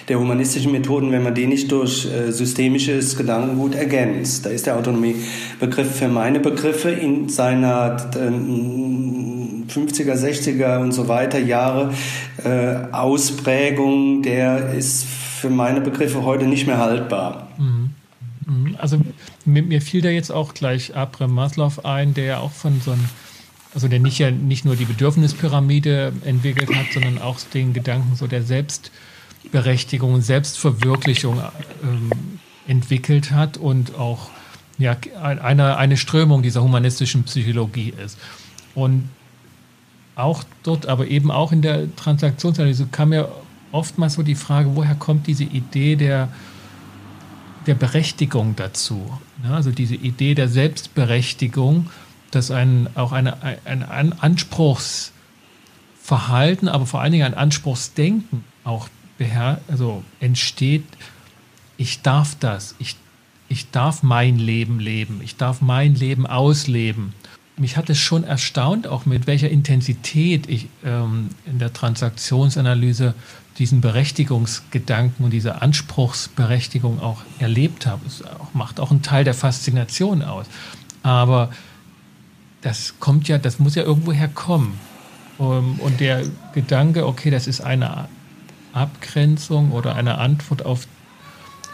der 0.08 0.20
humanistischen 0.20 0.72
Methoden, 0.72 1.12
wenn 1.12 1.24
man 1.24 1.34
die 1.34 1.48
nicht 1.48 1.72
durch 1.72 2.08
systemische 2.30 2.77
systemisches 2.78 3.18
Gedankengut 3.18 3.76
ergänzt. 3.76 4.46
Da 4.46 4.50
ist 4.50 4.66
der 4.66 4.78
Autonomiebegriff 4.78 5.98
für 5.98 6.08
meine 6.08 6.40
Begriffe 6.40 6.92
in 6.92 7.30
seiner 7.30 7.98
50er, 9.68 10.14
60er 10.14 10.80
und 10.80 10.94
so 10.94 11.08
weiter 11.08 11.40
Jahre 11.40 11.94
äh, 12.44 12.76
Ausprägung, 12.92 14.22
der 14.22 14.74
ist 14.74 15.06
für 15.06 15.50
meine 15.50 15.82
Begriffe 15.82 16.24
heute 16.24 16.46
nicht 16.46 16.68
mehr 16.68 16.78
haltbar. 16.78 17.48
Mhm. 17.58 17.92
Mhm. 18.46 18.76
Also 18.80 19.00
mir, 19.46 19.82
fiel 19.82 20.02
da 20.02 20.10
jetzt 20.10 20.32
auch 20.32 20.54
gleich 20.54 20.96
Abraham 20.96 21.34
Maslow 21.34 21.74
ein, 21.84 22.14
der 22.14 22.26
ja 22.26 22.38
auch 22.40 22.52
von 22.52 22.80
so 22.82 22.92
einem, 22.92 23.06
also 23.74 23.88
der 23.88 24.00
nicht 24.00 24.20
ja 24.20 24.32
nicht 24.32 24.66
nur 24.66 24.76
die 24.76 24.86
Bedürfnispyramide 24.86 26.14
entwickelt 26.24 26.74
hat, 26.74 26.86
sondern 26.94 27.20
auch 27.20 27.40
den 27.54 27.74
Gedanken 27.74 28.16
so 28.16 28.28
der 28.28 28.44
Selbstberechtigung 28.44 30.22
Selbstverwirklichung 30.22 31.42
ähm, 31.84 32.38
entwickelt 32.68 33.32
hat 33.32 33.58
und 33.58 33.96
auch 33.96 34.30
ja, 34.78 34.96
eine, 35.22 35.78
eine 35.78 35.98
Strömung 35.98 36.44
dieser 36.44 36.62
humanistischen 36.62 37.24
Psychologie 37.24 37.94
ist. 38.04 38.18
Und 38.76 39.10
auch 40.16 40.44
dort, 40.64 40.88
aber 40.88 41.08
eben 41.08 41.32
auch 41.32 41.52
in 41.52 41.62
der 41.62 41.94
Transaktionsanalyse 41.96 42.88
kam 42.92 43.10
mir 43.10 43.30
oftmals 43.72 44.16
so 44.16 44.24
die 44.24 44.36
Frage, 44.36 44.76
woher 44.76 44.96
kommt 44.96 45.28
diese 45.28 45.44
Idee 45.44 45.96
der, 45.96 46.30
der 47.66 47.76
Berechtigung 47.76 48.56
dazu? 48.56 49.18
Ja, 49.44 49.56
also 49.56 49.72
diese 49.72 49.96
Idee 49.96 50.36
der 50.36 50.48
Selbstberechtigung, 50.48 51.90
dass 52.32 52.52
ein, 52.52 52.88
auch 52.96 53.12
eine, 53.12 53.38
ein, 53.66 53.84
ein 53.84 54.14
Anspruchsverhalten, 54.20 56.68
aber 56.68 56.86
vor 56.86 57.02
allen 57.02 57.12
Dingen 57.12 57.26
ein 57.26 57.36
Anspruchsdenken 57.36 58.44
auch 58.64 58.90
beher 59.18 59.62
also 59.68 60.04
entsteht, 60.20 60.84
ich 61.78 62.02
darf 62.02 62.36
das, 62.40 62.76
ich, 62.80 62.96
ich 63.50 63.72
darf 63.72 64.04
mein 64.04 64.38
Leben 64.38 64.80
leben, 64.80 65.22
ich 65.24 65.38
darf 65.38 65.62
mein 65.62 65.96
Leben 65.96 66.26
ausleben. 66.26 67.14
Mich 67.56 67.78
hat 67.78 67.90
es 67.90 67.98
schon 67.98 68.24
erstaunt, 68.24 68.88
auch 68.88 69.06
mit 69.06 69.26
welcher 69.26 69.50
Intensität 69.50 70.48
ich 70.48 70.68
ähm, 70.84 71.30
in 71.46 71.58
der 71.58 71.74
Transaktionsanalyse 71.74 73.16
diesen 73.58 73.82
Berechtigungsgedanken 73.82 75.26
und 75.26 75.32
diese 75.32 75.62
Anspruchsberechtigung 75.62 77.00
auch 77.00 77.24
erlebt 77.40 77.88
habe. 77.88 78.06
Es 78.06 78.24
auch, 78.24 78.54
macht 78.54 78.80
auch 78.80 78.92
einen 78.92 79.02
Teil 79.02 79.24
der 79.24 79.34
Faszination 79.34 80.22
aus. 80.22 80.46
Aber 81.02 81.50
das 82.62 82.96
kommt 83.00 83.28
ja, 83.28 83.38
das 83.40 83.60
muss 83.60 83.76
ja 83.76 83.84
irgendwo 83.84 84.12
herkommen. 84.12 84.74
Um, 85.40 85.80
und 85.80 86.00
der 86.00 86.24
Gedanke, 86.54 87.06
okay, 87.06 87.30
das 87.30 87.46
ist 87.46 87.62
eine 87.62 88.08
Abgrenzung 88.74 89.72
oder 89.72 89.96
eine 89.96 90.18
Antwort 90.18 90.66
auf 90.66 90.88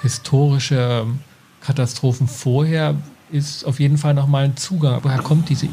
historische 0.04 1.08
Katastrophen 1.62 2.28
vorher 2.28 2.96
ist 3.32 3.66
auf 3.66 3.80
jeden 3.80 3.98
Fall 3.98 4.14
nochmal 4.14 4.44
ein 4.44 4.58
Zugang. 4.58 5.00
Woher 5.04 5.20
kommt 5.20 5.50
diese, 5.50 5.68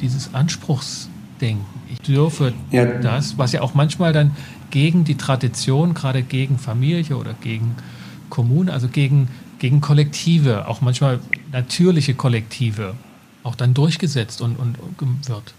dieses 0.00 0.32
Anspruchsdenken? 0.32 1.66
Ich 1.92 2.00
dürfe 2.00 2.54
ja. 2.70 2.86
das, 2.86 3.36
was 3.36 3.52
ja 3.52 3.60
auch 3.60 3.74
manchmal 3.74 4.12
dann 4.12 4.34
gegen 4.70 5.04
die 5.04 5.16
Tradition, 5.16 5.94
gerade 5.94 6.22
gegen 6.22 6.58
Familie 6.58 7.16
oder 7.16 7.34
gegen 7.34 7.74
Kommune, 8.30 8.72
also 8.72 8.88
gegen, 8.88 9.28
gegen 9.58 9.80
Kollektive, 9.80 10.66
auch 10.68 10.80
manchmal 10.80 11.20
natürliche 11.52 12.14
Kollektive, 12.14 12.94
auch 13.42 13.56
dann 13.56 13.74
durchgesetzt 13.74 14.40
und, 14.40 14.56
und, 14.56 14.78
und 14.78 15.28
wird. 15.28 15.54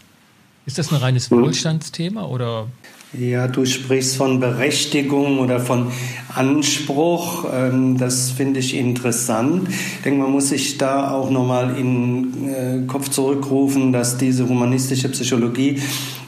Ist 0.66 0.78
das 0.78 0.92
ein 0.92 0.98
reines 0.98 1.30
hm. 1.30 1.44
Wohlstandsthema 1.44 2.26
oder? 2.26 2.68
Ja, 3.14 3.48
du 3.48 3.66
sprichst 3.66 4.18
von 4.18 4.40
Berechtigung 4.40 5.40
oder 5.40 5.60
von 5.60 5.92
Anspruch. 6.34 7.46
Ähm, 7.54 7.98
das 7.98 8.32
finde 8.32 8.60
ich 8.60 8.76
interessant. 8.76 9.70
Ich 9.70 10.02
denke, 10.04 10.22
man 10.22 10.32
muss 10.32 10.50
sich 10.50 10.78
da 10.78 11.12
auch 11.12 11.30
nochmal 11.30 11.78
in 11.78 12.34
den 12.34 12.84
äh, 12.84 12.88
Kopf 12.88 13.10
zurückrufen, 13.10 13.94
dass 13.94 14.18
diese 14.18 14.50
humanistische 14.50 15.08
Psychologie 15.10 15.82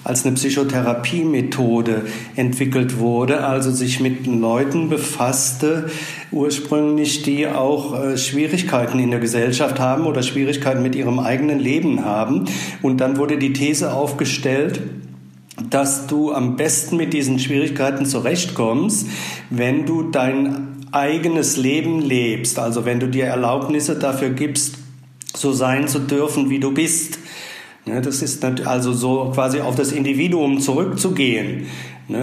als 0.08 0.26
eine 0.26 0.36
Psychotherapiemethode 0.36 2.04
entwickelt 2.38 2.98
wurde, 2.98 3.44
also 3.44 3.72
sich 3.72 4.00
mit 4.00 4.26
Leuten 4.26 4.88
befasste, 4.88 5.90
ursprünglich, 6.32 7.24
die 7.24 7.46
auch 7.46 7.94
äh, 7.94 8.18
Schwierigkeiten 8.18 9.00
in 9.00 9.12
der 9.12 9.20
Gesellschaft 9.20 9.82
haben 9.82 10.06
oder 10.06 10.24
Schwierigkeiten 10.24 10.82
mit 10.82 10.96
ihrem 10.96 11.20
eigenen 11.20 11.60
Leben 11.60 12.06
haben. 12.06 12.46
Und 12.82 13.02
dann 13.02 13.18
wurde 13.18 13.38
die 13.38 13.52
These 13.52 13.92
aufgestellt, 13.92 14.80
dass 15.70 16.08
du 16.08 16.32
am 16.32 16.56
besten 16.56 16.96
mit 16.96 17.12
diesen 17.12 17.38
Schwierigkeiten 17.38 18.06
zurechtkommst, 18.06 19.08
wenn 19.50 19.86
du 19.86 20.04
dein 20.04 20.78
eigenes 20.94 21.58
Leben 21.58 22.02
lebst, 22.02 22.60
also 22.60 22.86
wenn 22.86 23.02
du 23.02 23.08
dir 23.08 23.26
Erlaubnisse 23.26 24.00
dafür 24.00 24.30
gibst, 24.30 24.78
so 25.36 25.52
sein 25.52 25.90
zu 25.90 26.00
dürfen, 26.00 26.50
wie 26.50 26.62
du 26.62 26.74
bist. 26.74 27.20
Das 27.88 28.22
ist 28.22 28.44
also 28.44 28.94
so 28.94 29.32
quasi 29.34 29.62
auf 29.62 29.76
das 29.76 29.92
Individuum 29.92 30.60
zurückzugehen. 30.60 31.68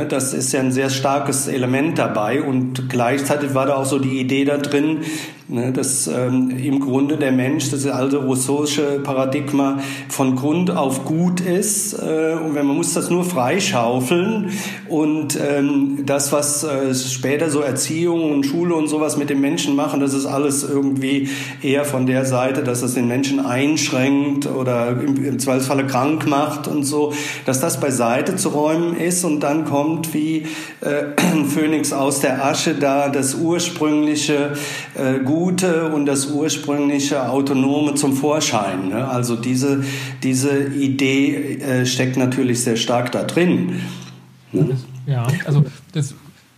Das 0.09 0.33
ist 0.33 0.52
ja 0.52 0.61
ein 0.61 0.73
sehr 0.73 0.88
starkes 0.88 1.47
Element 1.47 1.99
dabei 1.99 2.42
und 2.42 2.88
gleichzeitig 2.88 3.54
war 3.54 3.66
da 3.66 3.76
auch 3.76 3.85
so 3.85 3.99
die 3.99 4.18
Idee 4.18 4.44
da 4.44 4.56
drin, 4.56 5.00
Ne, 5.46 5.72
dass 5.72 6.06
ähm, 6.06 6.48
im 6.48 6.80
Grunde 6.80 7.18
der 7.18 7.30
Mensch, 7.30 7.70
das 7.70 7.84
alte 7.86 8.16
rousseauische 8.16 9.00
Paradigma, 9.04 9.78
von 10.08 10.36
Grund 10.36 10.70
auf 10.70 11.04
gut 11.04 11.42
ist 11.42 11.92
äh, 11.92 12.34
und 12.42 12.54
man 12.54 12.66
muss 12.66 12.94
das 12.94 13.10
nur 13.10 13.26
freischaufeln 13.26 14.52
und 14.88 15.38
ähm, 15.38 16.04
das, 16.06 16.32
was 16.32 16.64
äh, 16.64 16.94
später 16.94 17.50
so 17.50 17.60
Erziehung 17.60 18.32
und 18.32 18.44
Schule 18.44 18.74
und 18.74 18.88
sowas 18.88 19.16
mit 19.16 19.28
dem 19.28 19.40
Menschen 19.40 19.76
machen, 19.76 20.00
das 20.00 20.14
ist 20.14 20.24
alles 20.24 20.62
irgendwie 20.62 21.28
eher 21.62 21.84
von 21.84 22.06
der 22.06 22.24
Seite, 22.24 22.62
dass 22.62 22.80
das 22.80 22.94
den 22.94 23.08
Menschen 23.08 23.44
einschränkt 23.44 24.46
oder 24.46 24.90
im, 24.90 25.24
im 25.24 25.38
Zweifelsfalle 25.38 25.86
krank 25.86 26.26
macht 26.26 26.68
und 26.68 26.84
so, 26.84 27.12
dass 27.44 27.60
das 27.60 27.80
beiseite 27.80 28.36
zu 28.36 28.50
räumen 28.50 28.96
ist. 28.96 29.24
Und 29.24 29.40
dann 29.40 29.64
kommt 29.64 30.14
wie 30.14 30.46
äh, 30.80 31.14
Phönix 31.48 31.92
aus 31.92 32.20
der 32.20 32.44
Asche 32.44 32.74
da 32.74 33.08
das 33.08 33.34
ursprüngliche 33.34 34.54
äh, 34.94 35.18
Gute 35.44 35.92
und 35.92 36.06
das 36.06 36.30
ursprüngliche 36.30 37.28
Autonome 37.28 37.94
zum 37.96 38.16
Vorschein. 38.16 38.88
Ne? 38.88 39.06
Also 39.06 39.36
diese, 39.36 39.84
diese 40.22 40.68
Idee 40.68 41.58
äh, 41.58 41.84
steckt 41.84 42.16
natürlich 42.16 42.62
sehr 42.62 42.76
stark 42.76 43.12
da 43.12 43.24
drin. 43.24 43.82
Ne? 44.52 44.78
Ja, 45.04 45.26
also 45.44 45.66
das, 45.92 46.14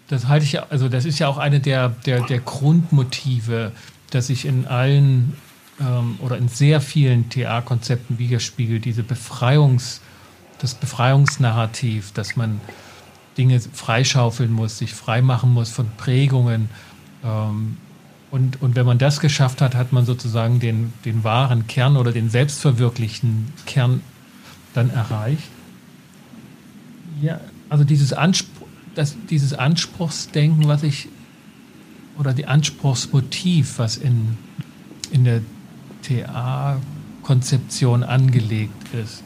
das 0.07 0.28
halte 0.28 0.45
ich 0.45 0.52
ja, 0.52 0.66
also 0.71 0.88
das 0.88 1.05
ist 1.05 1.19
ja 1.19 1.26
auch 1.26 1.38
eine 1.38 1.59
der, 1.59 1.88
der, 2.07 2.21
der 2.26 2.38
Grundmotive, 2.38 3.73
dass 4.11 4.28
sich 4.28 4.45
in 4.45 4.69
allen 4.69 5.33
ähm, 5.81 6.21
oder 6.23 6.38
in 6.38 6.47
sehr 6.47 6.81
vielen 6.81 7.28
TA-Konzepten 7.28 8.21
widerspiegelt, 8.21 8.85
diese 8.85 9.02
Befreiungs, 9.02 10.00
das 10.61 10.75
Befreiungsnarrativ, 10.75 12.12
dass 12.12 12.37
man 12.37 12.61
Dinge 13.37 13.59
freischaufeln 13.59 14.52
muss, 14.52 14.78
sich 14.78 14.95
freimachen 14.95 15.52
muss 15.52 15.71
von 15.71 15.88
Prägungen, 15.97 16.69
ähm, 17.25 17.78
und, 18.30 18.61
und 18.61 18.75
wenn 18.75 18.87
man 18.87 18.99
das 18.99 19.21
geschafft 19.21 19.61
hat, 19.61 19.75
hat 19.75 19.92
man 19.92 20.04
sozusagen 20.04 20.61
den, 20.61 20.92
den 21.04 21.25
wahren 21.25 21.66
Kern 21.66 21.97
oder 21.97 22.12
den 22.12 22.28
selbstverwirklichten 22.28 23.52
Kern 23.66 24.02
dann 24.75 24.90
erreicht. 24.90 25.49
Ja, 27.23 27.40
also 27.68 27.85
dieses, 27.85 28.12
Anspruch, 28.12 28.66
das, 28.95 29.16
dieses 29.30 29.54
Anspruchsdenken, 29.54 30.68
was 30.68 30.83
ich, 30.83 31.09
oder 32.18 32.33
die 32.33 32.47
Anspruchsmotiv, 32.47 33.78
was 33.78 33.97
in, 33.97 34.37
in 35.11 35.25
der 35.25 35.40
TA-Konzeption 36.02 38.02
angelegt 38.02 38.95
ist, 38.95 39.23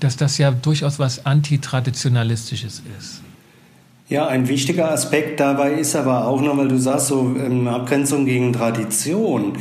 dass 0.00 0.16
das 0.16 0.38
ja 0.38 0.50
durchaus 0.50 0.98
was 0.98 1.26
Antitraditionalistisches 1.26 2.82
ist. 2.98 3.23
Ja, 4.06 4.26
ein 4.26 4.48
wichtiger 4.48 4.90
Aspekt 4.90 5.40
dabei 5.40 5.72
ist 5.72 5.96
aber 5.96 6.26
auch 6.26 6.42
noch, 6.42 6.58
weil 6.58 6.68
du 6.68 6.76
sagst, 6.76 7.06
so 7.06 7.34
ähm, 7.42 7.66
Abgrenzung 7.66 8.26
gegen 8.26 8.52
Tradition. 8.52 9.54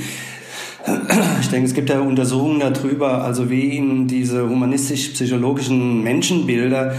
Ich 1.39 1.47
denke, 1.47 1.65
es 1.65 1.73
gibt 1.73 1.89
ja 1.89 2.01
Untersuchungen 2.01 2.59
darüber, 2.59 3.23
also 3.23 3.49
wie 3.49 3.77
in 3.77 4.05
diese 4.05 4.49
humanistisch-psychologischen 4.49 6.03
Menschenbilder 6.03 6.93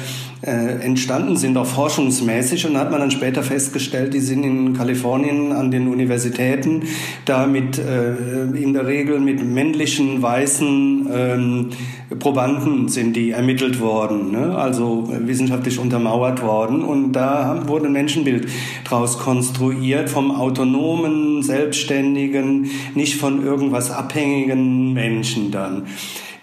entstanden 0.51 1.37
sind, 1.37 1.57
auch 1.57 1.67
forschungsmäßig. 1.67 2.67
Und 2.67 2.77
hat 2.77 2.91
man 2.91 3.01
dann 3.01 3.11
später 3.11 3.43
festgestellt, 3.43 4.15
die 4.15 4.21
sind 4.21 4.45
in 4.45 4.75
Kalifornien 4.75 5.53
an 5.53 5.71
den 5.71 5.89
Universitäten 5.89 6.83
da 7.25 7.47
mit 7.47 7.79
äh, 7.79 8.15
in 8.55 8.73
der 8.73 8.87
Regel 8.87 9.21
mit 9.21 9.45
männlichen, 9.45 10.23
weißen 10.23 11.09
ähm, 11.13 11.71
Probanden 12.19 12.89
sind 12.89 13.17
die 13.17 13.31
ermittelt 13.31 13.81
worden, 13.81 14.31
ne? 14.33 14.57
also 14.57 15.09
wissenschaftlich 15.11 15.79
untermauert 15.79 16.43
worden. 16.43 16.83
Und 16.83 17.13
da 17.13 17.63
wurde 17.67 17.87
ein 17.87 17.93
Menschenbild 17.93 18.49
daraus 18.89 19.19
konstruiert 19.19 20.11
vom 20.11 20.31
autonomen, 20.31 21.43
selbstständigen, 21.43 22.71
nicht 22.95 23.17
von 23.17 23.45
irgendwas 23.45 23.91
abhängigen 23.91 24.93
Menschen 24.93 25.51
dann. 25.51 25.85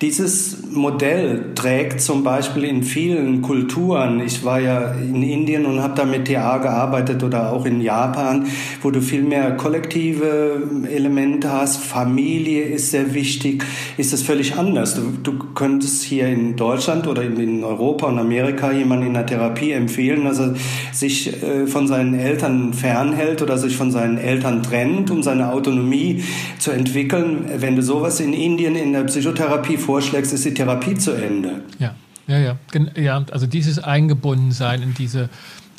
Dieses 0.02 0.58
Modell 0.72 1.54
trägt 1.54 2.02
zum 2.02 2.24
Beispiel 2.24 2.64
in 2.64 2.82
vielen 2.82 3.44
Kulturen, 3.44 4.20
ich 4.20 4.44
war 4.44 4.60
ja 4.60 4.94
in 4.94 5.22
Indien 5.22 5.68
und 5.68 5.80
habe 5.80 5.94
da 5.96 6.06
mit 6.06 6.28
TA 6.28 6.58
gearbeitet 6.58 7.22
oder 7.22 7.54
auch 7.54 7.68
in 7.68 7.82
Japan, 7.82 8.48
wo 8.82 8.90
du 8.90 9.00
viel 9.00 9.22
mehr 9.22 9.52
kollektive 9.58 10.64
Elemente 10.90 11.52
hast, 11.52 11.84
Familie 11.84 12.64
ist 12.64 12.90
sehr 12.90 13.14
wichtig, 13.14 13.64
ist 13.98 14.12
es 14.12 14.24
völlig 14.24 14.56
anders. 14.56 14.96
Du, 14.96 15.04
du 15.22 15.38
könntest 15.54 16.02
hier 16.02 16.28
in 16.30 16.56
Deutschland 16.56 17.06
oder 17.06 17.22
in, 17.22 17.64
Europa 17.64 18.08
und 18.08 18.18
Amerika 18.18 18.72
jemanden 18.72 19.06
in 19.06 19.14
der 19.14 19.28
Therapie 19.28 19.72
empfehlen, 19.72 20.24
dass 20.24 20.40
er 20.40 20.56
sich 20.92 21.44
äh, 21.44 21.68
von 21.68 21.86
seinen 21.86 22.16
Eltern 22.16 22.74
fernhält 22.74 23.44
oder 23.44 23.60
sich 23.60 23.78
von 23.78 23.92
seinen 23.92 24.18
Eltern 24.18 24.64
trennt, 24.64 25.12
um 25.12 25.22
seine 25.22 25.52
Autonomie 25.52 26.24
zu 26.58 26.72
entwickeln. 26.72 27.46
Wenn 27.58 27.76
du 27.76 27.84
sowas 27.84 28.20
in 28.20 28.34
Indien 28.34 28.76
in 28.76 28.94
der 28.94 29.04
Psychotherapie 29.04 29.78
vorschlägst, 29.92 30.32
ist 30.32 30.46
die 30.46 30.54
Therapie 30.54 30.96
zu 30.96 31.12
Ende. 31.12 31.64
Ja, 31.78 31.96
ja, 32.28 32.38
ja. 32.40 32.58
ja 32.96 33.26
also 33.30 33.46
dieses 33.46 33.78
Eingebundensein 33.78 34.82
in 34.82 34.94
diese 34.94 35.30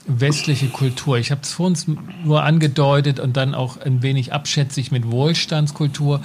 westliche 0.07 0.67
Kultur. 0.67 1.17
Ich 1.17 1.31
habe 1.31 1.41
es 1.43 1.53
vor 1.53 1.67
uns 1.67 1.87
nur 2.25 2.43
angedeutet 2.43 3.21
und 3.21 3.39
dann 3.39 3.55
auch 3.55 3.79
ein 3.79 4.03
wenig 4.03 4.35
abschätzig 4.35 4.93
mit 4.93 5.11
Wohlstandskultur. 5.11 6.21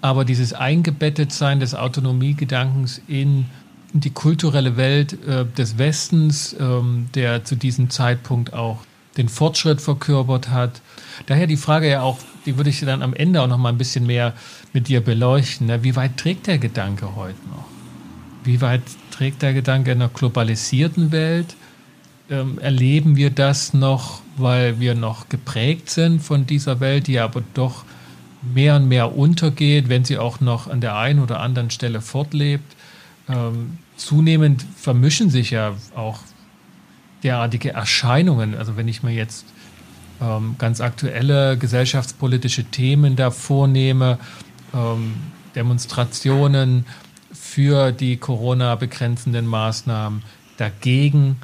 Aber 0.00 0.24
dieses 0.24 0.54
Eingebettetsein 0.54 1.60
des 1.60 1.76
Autonomiegedankens 1.76 3.00
in 3.06 3.44
die 3.92 4.10
kulturelle 4.10 4.76
Welt 4.76 5.16
äh, 5.26 5.44
des 5.56 5.78
Westens, 5.78 6.56
ähm, 6.58 7.08
der 7.14 7.44
zu 7.44 7.54
diesem 7.54 7.90
Zeitpunkt 7.90 8.52
auch 8.52 8.78
den 9.16 9.28
Fortschritt 9.28 9.80
verkörpert 9.80 10.48
hat. 10.48 10.80
Daher 11.26 11.46
die 11.46 11.56
Frage 11.56 11.88
ja 11.88 12.02
auch, 12.02 12.18
die 12.46 12.56
würde 12.56 12.70
ich 12.70 12.80
dann 12.80 13.02
am 13.02 13.14
Ende 13.14 13.42
auch 13.42 13.46
noch 13.46 13.58
mal 13.58 13.68
ein 13.70 13.78
bisschen 13.78 14.06
mehr 14.06 14.34
mit 14.72 14.88
dir 14.88 15.00
beleuchten. 15.00 15.66
Ne? 15.66 15.82
Wie 15.82 15.96
weit 15.96 16.16
trägt 16.16 16.46
der 16.46 16.58
Gedanke 16.58 17.14
heute 17.16 17.38
noch? 17.50 17.66
Wie 18.44 18.60
weit 18.60 18.82
trägt 19.10 19.42
der 19.42 19.52
Gedanke 19.52 19.92
in 19.92 20.00
einer 20.00 20.08
globalisierten 20.08 21.12
Welt? 21.12 21.56
Ähm, 22.30 22.58
erleben 22.58 23.16
wir 23.16 23.30
das 23.30 23.74
noch, 23.74 24.22
weil 24.36 24.80
wir 24.80 24.94
noch 24.94 25.28
geprägt 25.28 25.90
sind 25.90 26.20
von 26.20 26.46
dieser 26.46 26.80
Welt, 26.80 27.06
die 27.06 27.18
aber 27.18 27.42
doch 27.54 27.84
mehr 28.54 28.76
und 28.76 28.88
mehr 28.88 29.16
untergeht, 29.16 29.88
wenn 29.88 30.04
sie 30.04 30.16
auch 30.16 30.40
noch 30.40 30.68
an 30.68 30.80
der 30.80 30.96
einen 30.96 31.20
oder 31.20 31.40
anderen 31.40 31.70
Stelle 31.70 32.00
fortlebt? 32.00 32.76
Ähm, 33.28 33.78
zunehmend 33.96 34.64
vermischen 34.76 35.28
sich 35.28 35.50
ja 35.50 35.74
auch 35.94 36.20
derartige 37.22 37.72
Erscheinungen. 37.72 38.54
Also 38.54 38.76
wenn 38.76 38.88
ich 38.88 39.02
mir 39.02 39.12
jetzt 39.12 39.44
ähm, 40.20 40.56
ganz 40.58 40.80
aktuelle 40.80 41.56
gesellschaftspolitische 41.56 42.64
Themen 42.64 43.16
da 43.16 43.30
vornehme, 43.30 44.18
ähm, 44.74 45.14
Demonstrationen 45.54 46.86
für 47.32 47.92
die 47.92 48.16
Corona-begrenzenden 48.16 49.46
Maßnahmen, 49.46 50.22
dagegen, 50.56 51.36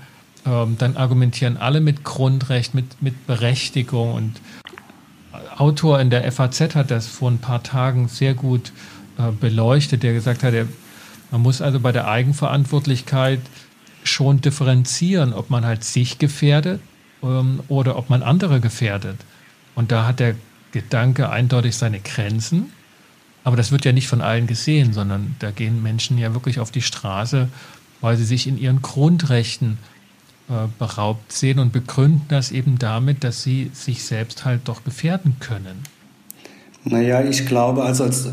ähm, 0.44 0.76
dann 0.78 0.96
argumentieren 0.96 1.56
alle 1.56 1.80
mit 1.80 2.04
Grundrecht, 2.04 2.74
mit, 2.74 3.02
mit 3.02 3.26
Berechtigung. 3.26 4.12
Und 4.12 4.40
Autor 5.56 6.00
in 6.00 6.10
der 6.10 6.30
FAZ 6.30 6.74
hat 6.74 6.90
das 6.90 7.06
vor 7.06 7.30
ein 7.30 7.38
paar 7.38 7.62
Tagen 7.62 8.08
sehr 8.08 8.34
gut 8.34 8.72
äh, 9.18 9.32
beleuchtet, 9.32 10.02
der 10.02 10.12
gesagt 10.12 10.42
hat, 10.42 10.52
er, 10.52 10.68
man 11.30 11.40
muss 11.40 11.62
also 11.62 11.80
bei 11.80 11.92
der 11.92 12.08
Eigenverantwortlichkeit 12.08 13.40
schon 14.04 14.40
differenzieren, 14.40 15.32
ob 15.32 15.50
man 15.50 15.64
halt 15.64 15.82
sich 15.82 16.18
gefährdet 16.18 16.80
ähm, 17.22 17.60
oder 17.68 17.96
ob 17.96 18.10
man 18.10 18.22
andere 18.22 18.60
gefährdet. 18.60 19.18
Und 19.74 19.92
da 19.92 20.06
hat 20.06 20.20
der 20.20 20.34
Gedanke 20.72 21.30
eindeutig 21.30 21.76
seine 21.76 22.00
Grenzen. 22.00 22.72
Aber 23.44 23.56
das 23.56 23.70
wird 23.70 23.84
ja 23.84 23.92
nicht 23.92 24.08
von 24.08 24.20
allen 24.20 24.46
gesehen, 24.46 24.92
sondern 24.92 25.36
da 25.38 25.50
gehen 25.50 25.82
Menschen 25.82 26.18
ja 26.18 26.34
wirklich 26.34 26.58
auf 26.58 26.70
die 26.70 26.82
Straße, 26.82 27.48
weil 28.00 28.16
sie 28.16 28.24
sich 28.24 28.46
in 28.46 28.58
ihren 28.58 28.82
Grundrechten 28.82 29.78
äh, 30.48 30.68
beraubt 30.78 31.32
sehen 31.32 31.58
und 31.58 31.72
begründen 31.72 32.26
das 32.28 32.50
eben 32.50 32.78
damit, 32.78 33.24
dass 33.24 33.42
sie 33.42 33.70
sich 33.72 34.04
selbst 34.04 34.44
halt 34.44 34.62
doch 34.64 34.84
gefährden 34.84 35.36
können. 35.40 35.82
Naja, 36.84 37.22
ich 37.22 37.46
glaube, 37.46 37.82
also 37.82 38.04
als 38.04 38.28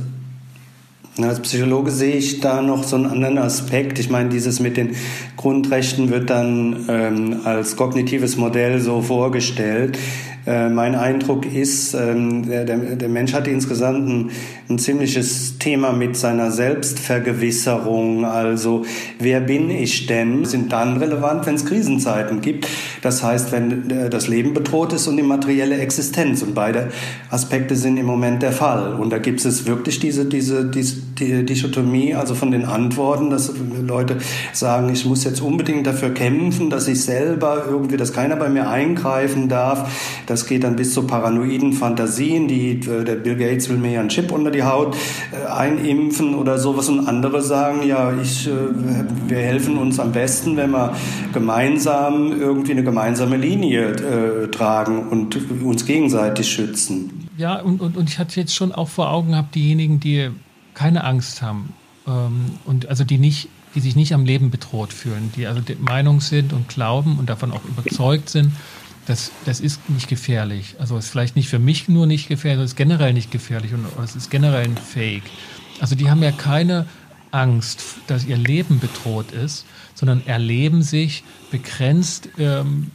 als 1.22 1.42
Psychologe 1.42 1.92
sehe 1.92 2.16
ich 2.16 2.40
da 2.40 2.62
noch 2.62 2.84
so 2.84 2.96
einen 2.96 3.06
anderen 3.06 3.38
Aspekt. 3.38 4.00
Ich 4.00 4.10
meine, 4.10 4.30
dieses 4.30 4.60
mit 4.60 4.78
den 4.78 4.96
Grundrechten 5.38 6.10
wird 6.10 6.30
dann 6.32 6.86
ähm, 6.88 7.42
als 7.44 7.76
kognitives 7.76 8.36
Modell 8.36 8.80
so 8.80 9.02
vorgestellt. 9.02 9.98
Äh, 10.46 10.70
mein 10.70 10.96
Eindruck 10.96 11.46
ist, 11.46 11.94
ähm, 11.94 12.50
der, 12.50 12.66
der, 12.66 13.10
Mensch 13.10 13.34
hat 13.34 13.48
insgesamt 13.48 14.10
ein, 14.10 14.32
ein, 14.70 14.80
ziemliches 14.80 15.58
Thema 15.60 15.92
mit 15.92 16.16
seiner 16.18 16.52
Selbstvergewisserung. 16.52 18.26
Also, 18.26 18.86
wer 19.20 19.40
bin 19.42 19.70
ich 19.70 20.08
denn? 20.08 20.46
Sind 20.46 20.72
dann 20.72 20.98
relevant, 20.98 21.46
wenn 21.46 21.56
es 21.56 21.66
Krisenzeiten 21.66 22.42
gibt. 22.42 22.68
Das 23.02 23.24
heißt, 23.24 23.52
wenn 23.52 23.90
äh, 23.90 24.10
das 24.10 24.28
Leben 24.28 24.54
bedroht 24.54 24.94
ist 24.94 25.08
und 25.08 25.18
die 25.18 25.24
materielle 25.24 25.78
Existenz. 25.78 26.42
Und 26.42 26.54
beide 26.54 26.90
Aspekte 27.30 27.76
sind 27.76 27.98
im 27.98 28.06
Moment 28.06 28.42
der 28.42 28.52
Fall. 28.52 28.94
Und 28.96 29.12
da 29.12 29.18
gibt 29.18 29.44
es 29.44 29.66
wirklich 29.66 30.00
diese, 30.00 30.26
diese, 30.26 30.66
diese 30.66 31.02
die 31.20 31.46
Dichotomie, 31.46 32.16
also 32.16 32.34
von 32.34 32.52
den 32.52 32.66
Antworten, 32.66 33.30
dass 33.30 33.54
Leute 33.86 34.18
sagen, 34.52 34.90
ich 34.92 35.06
muss 35.06 35.24
jetzt 35.24 35.42
unbedingt 35.42 35.86
dafür 35.86 36.12
kämpfen, 36.12 36.70
dass 36.70 36.88
ich 36.88 37.02
selber 37.02 37.66
irgendwie, 37.70 37.98
dass 37.98 38.14
keiner 38.14 38.36
bei 38.36 38.50
mir 38.50 38.70
eingreifen 38.70 39.48
darf 39.48 39.90
das 40.26 40.46
geht 40.46 40.64
dann 40.64 40.76
bis 40.76 40.94
zu 40.94 41.04
paranoiden 41.04 41.74
Fantasien, 41.74 42.48
die 42.48 42.80
äh, 42.80 43.04
der 43.04 43.16
Bill 43.16 43.36
Gates 43.36 43.70
will 43.70 43.78
mir 43.78 43.92
ja 43.92 44.00
einen 44.00 44.10
Chip 44.10 44.32
unter 44.32 44.52
die 44.52 44.63
Haut 44.66 44.96
äh, 45.32 45.46
einimpfen 45.48 46.36
oder 46.36 46.58
sowas 46.58 46.90
und 46.90 47.08
andere 47.08 47.42
sagen, 47.42 47.88
ja, 47.88 48.14
ich, 48.22 48.48
äh, 48.48 48.52
wir 49.28 49.38
helfen 49.38 49.78
uns 49.78 50.00
am 50.00 50.12
besten, 50.12 50.58
wenn 50.58 50.72
wir 50.72 50.96
gemeinsam 51.34 52.40
irgendwie 52.40 52.72
eine 52.72 52.84
gemeinsame 52.84 53.38
Linie 53.38 53.92
äh, 53.92 54.48
tragen 54.50 55.08
und 55.10 55.38
uns 55.64 55.86
gegenseitig 55.86 56.52
schützen. 56.52 57.30
Ja, 57.38 57.60
und, 57.60 57.82
und, 57.82 57.98
und 57.98 58.10
ich 58.10 58.20
hatte 58.20 58.40
jetzt 58.40 58.56
schon 58.56 58.72
auch 58.72 58.90
vor 58.90 59.12
Augen 59.12 59.32
gehabt, 59.32 59.56
diejenigen, 59.56 60.00
die 60.00 60.30
keine 60.74 61.04
Angst 61.04 61.42
haben 61.42 61.74
ähm, 62.08 62.46
und 62.66 62.90
also 62.90 63.04
die 63.04 63.18
nicht 63.18 63.50
die 63.76 63.80
sich 63.80 63.96
nicht 63.96 64.14
am 64.14 64.26
Leben 64.26 64.52
bedroht 64.52 64.94
fühlen, 64.94 65.32
die 65.36 65.48
also 65.48 65.60
der 65.62 65.78
Meinung 65.78 66.22
sind 66.22 66.54
und 66.54 66.70
glauben 66.70 67.18
und 67.18 67.30
davon 67.30 67.52
auch 67.52 67.64
überzeugt 67.66 68.30
sind, 68.30 68.52
das, 69.06 69.32
das 69.46 69.60
ist 69.60 69.90
nicht 69.90 70.08
gefährlich. 70.08 70.76
Also 70.80 70.98
ist 70.98 71.10
vielleicht 71.10 71.36
nicht 71.36 71.50
für 71.50 71.60
mich 71.60 71.90
nur 71.90 72.06
nicht 72.06 72.30
gefährlich, 72.30 72.66
es 72.66 72.72
ist 72.72 72.78
generell 72.78 73.14
nicht 73.14 73.32
gefährlich 73.32 73.74
und 73.74 73.86
es 74.04 74.16
ist 74.16 74.30
generell 74.30 74.64
ein 74.64 74.78
Fake. 74.78 75.24
Also 75.80 75.96
die 75.96 76.10
haben 76.10 76.24
ja 76.24 76.32
keine 76.32 76.86
Angst, 77.32 77.84
dass 78.08 78.26
ihr 78.26 78.38
Leben 78.38 78.80
bedroht 78.80 79.32
ist, 79.32 79.66
sondern 79.96 80.26
erleben 80.26 80.84
sich 80.84 81.24
begrenzt 81.52 82.30
ähm, 82.38 82.92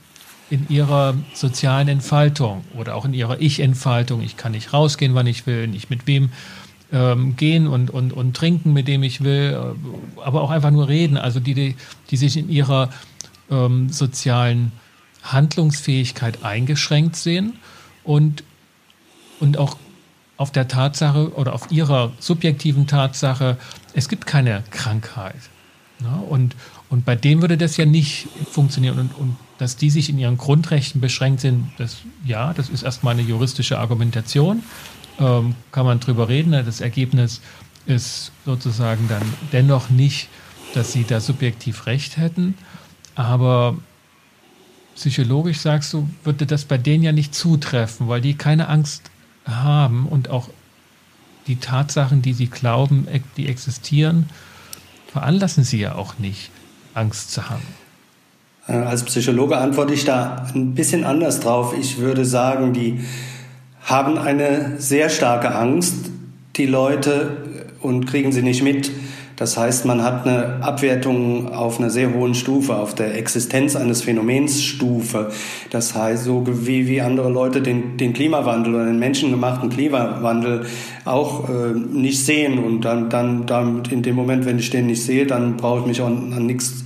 in 0.50 0.66
ihrer 0.68 1.14
sozialen 1.34 1.88
Entfaltung 1.88 2.64
oder 2.76 2.94
auch 2.94 3.04
in 3.04 3.12
ihrer 3.12 3.40
Ich-Entfaltung. 3.40 4.22
Ich 4.22 4.36
kann 4.36 4.52
nicht 4.52 4.72
rausgehen, 4.72 5.14
wann 5.14 5.26
ich 5.26 5.46
will, 5.46 5.66
nicht 5.66 5.90
mit 5.90 6.06
wem 6.06 6.30
ähm, 6.90 7.36
gehen 7.36 7.66
und, 7.66 7.90
und, 7.90 8.12
und 8.12 8.34
trinken, 8.34 8.72
mit 8.72 8.88
dem 8.88 9.02
ich 9.02 9.22
will, 9.22 9.76
äh, 9.76 10.20
aber 10.20 10.42
auch 10.42 10.50
einfach 10.50 10.70
nur 10.70 10.88
reden. 10.88 11.18
Also 11.18 11.40
die, 11.40 11.54
die, 11.54 11.76
die 12.10 12.16
sich 12.16 12.36
in 12.36 12.48
ihrer 12.48 12.88
ähm, 13.50 13.90
sozialen 13.90 14.72
Handlungsfähigkeit 15.22 16.44
eingeschränkt 16.44 17.16
sehen 17.16 17.58
und, 18.04 18.44
und 19.40 19.58
auch 19.58 19.76
auf 20.36 20.52
der 20.52 20.68
Tatsache 20.68 21.34
oder 21.34 21.52
auf 21.52 21.70
ihrer 21.70 22.12
subjektiven 22.20 22.86
Tatsache, 22.86 23.56
es 23.92 24.08
gibt 24.08 24.26
keine 24.26 24.62
Krankheit. 24.70 25.50
Ne? 26.00 26.16
Und, 26.28 26.54
und 26.88 27.04
bei 27.04 27.16
denen 27.16 27.40
würde 27.40 27.58
das 27.58 27.76
ja 27.76 27.84
nicht 27.84 28.28
funktionieren. 28.50 28.98
Und, 28.98 29.18
und 29.18 29.36
dass 29.58 29.76
die 29.76 29.90
sich 29.90 30.08
in 30.08 30.18
ihren 30.18 30.38
Grundrechten 30.38 31.00
beschränkt 31.00 31.40
sind, 31.40 31.72
das, 31.76 31.98
ja, 32.24 32.54
das 32.54 32.68
ist 32.68 32.84
erstmal 32.84 33.14
eine 33.14 33.22
juristische 33.22 33.78
Argumentation. 33.78 34.62
Ähm, 35.18 35.56
kann 35.72 35.84
man 35.84 35.98
drüber 35.98 36.28
reden. 36.28 36.52
Das 36.52 36.80
Ergebnis 36.80 37.40
ist 37.86 38.30
sozusagen 38.44 39.08
dann 39.08 39.22
dennoch 39.52 39.90
nicht, 39.90 40.28
dass 40.74 40.92
sie 40.92 41.04
da 41.04 41.20
subjektiv 41.20 41.86
recht 41.86 42.16
hätten. 42.16 42.54
Aber 43.16 43.76
psychologisch 44.98 45.60
sagst 45.60 45.92
du, 45.92 46.08
würde 46.24 46.46
das 46.46 46.64
bei 46.64 46.78
denen 46.78 47.02
ja 47.02 47.12
nicht 47.12 47.34
zutreffen, 47.34 48.08
weil 48.08 48.20
die 48.20 48.34
keine 48.34 48.68
Angst 48.68 49.10
haben 49.44 50.06
und 50.06 50.30
auch 50.30 50.48
die 51.46 51.56
Tatsachen, 51.56 52.20
die 52.22 52.34
sie 52.34 52.46
glauben, 52.46 53.08
die 53.36 53.48
existieren, 53.48 54.28
veranlassen 55.10 55.64
sie 55.64 55.78
ja 55.78 55.94
auch 55.94 56.18
nicht, 56.18 56.50
Angst 56.94 57.32
zu 57.32 57.48
haben. 57.48 57.62
Äh, 58.66 58.72
als 58.72 59.02
Psychologe 59.04 59.56
antworte 59.56 59.94
ich 59.94 60.04
da 60.04 60.46
ein 60.54 60.74
bisschen 60.74 61.04
anders 61.04 61.40
drauf. 61.40 61.74
Ich 61.78 61.98
würde 61.98 62.24
sagen, 62.24 62.72
die 62.72 63.00
haben 63.82 64.18
eine 64.18 64.78
sehr 64.78 65.08
starke 65.08 65.54
Angst, 65.54 66.10
die 66.56 66.66
Leute, 66.66 67.48
und 67.80 68.06
kriegen 68.06 68.32
sie 68.32 68.42
nicht 68.42 68.62
mit. 68.62 68.90
Das 69.38 69.56
heißt, 69.56 69.84
man 69.84 70.02
hat 70.02 70.26
eine 70.26 70.62
Abwertung 70.62 71.52
auf 71.52 71.78
einer 71.78 71.90
sehr 71.90 72.12
hohen 72.12 72.34
Stufe, 72.34 72.74
auf 72.74 72.96
der 72.96 73.16
Existenz 73.16 73.76
eines 73.76 74.02
Phänomens 74.02 74.62
Stufe. 74.62 75.30
Das 75.70 75.94
heißt, 75.94 76.24
so 76.24 76.44
wie, 76.46 76.88
wie 76.88 77.00
andere 77.00 77.30
Leute 77.30 77.62
den, 77.62 77.96
den 77.96 78.14
Klimawandel 78.14 78.74
oder 78.74 78.86
den 78.86 78.98
menschengemachten 78.98 79.70
Klimawandel 79.70 80.66
auch 81.04 81.48
äh, 81.48 81.72
nicht 81.72 82.24
sehen. 82.24 82.58
Und 82.58 82.80
dann, 82.80 83.10
dann, 83.10 83.46
dann 83.46 83.84
in 83.90 84.02
dem 84.02 84.16
Moment, 84.16 84.44
wenn 84.44 84.58
ich 84.58 84.70
den 84.70 84.86
nicht 84.86 85.04
sehe, 85.04 85.24
dann 85.24 85.56
brauche 85.56 85.80
ich 85.80 85.86
mich 85.86 86.00
auch 86.00 86.06
an 86.06 86.44
nichts 86.44 86.84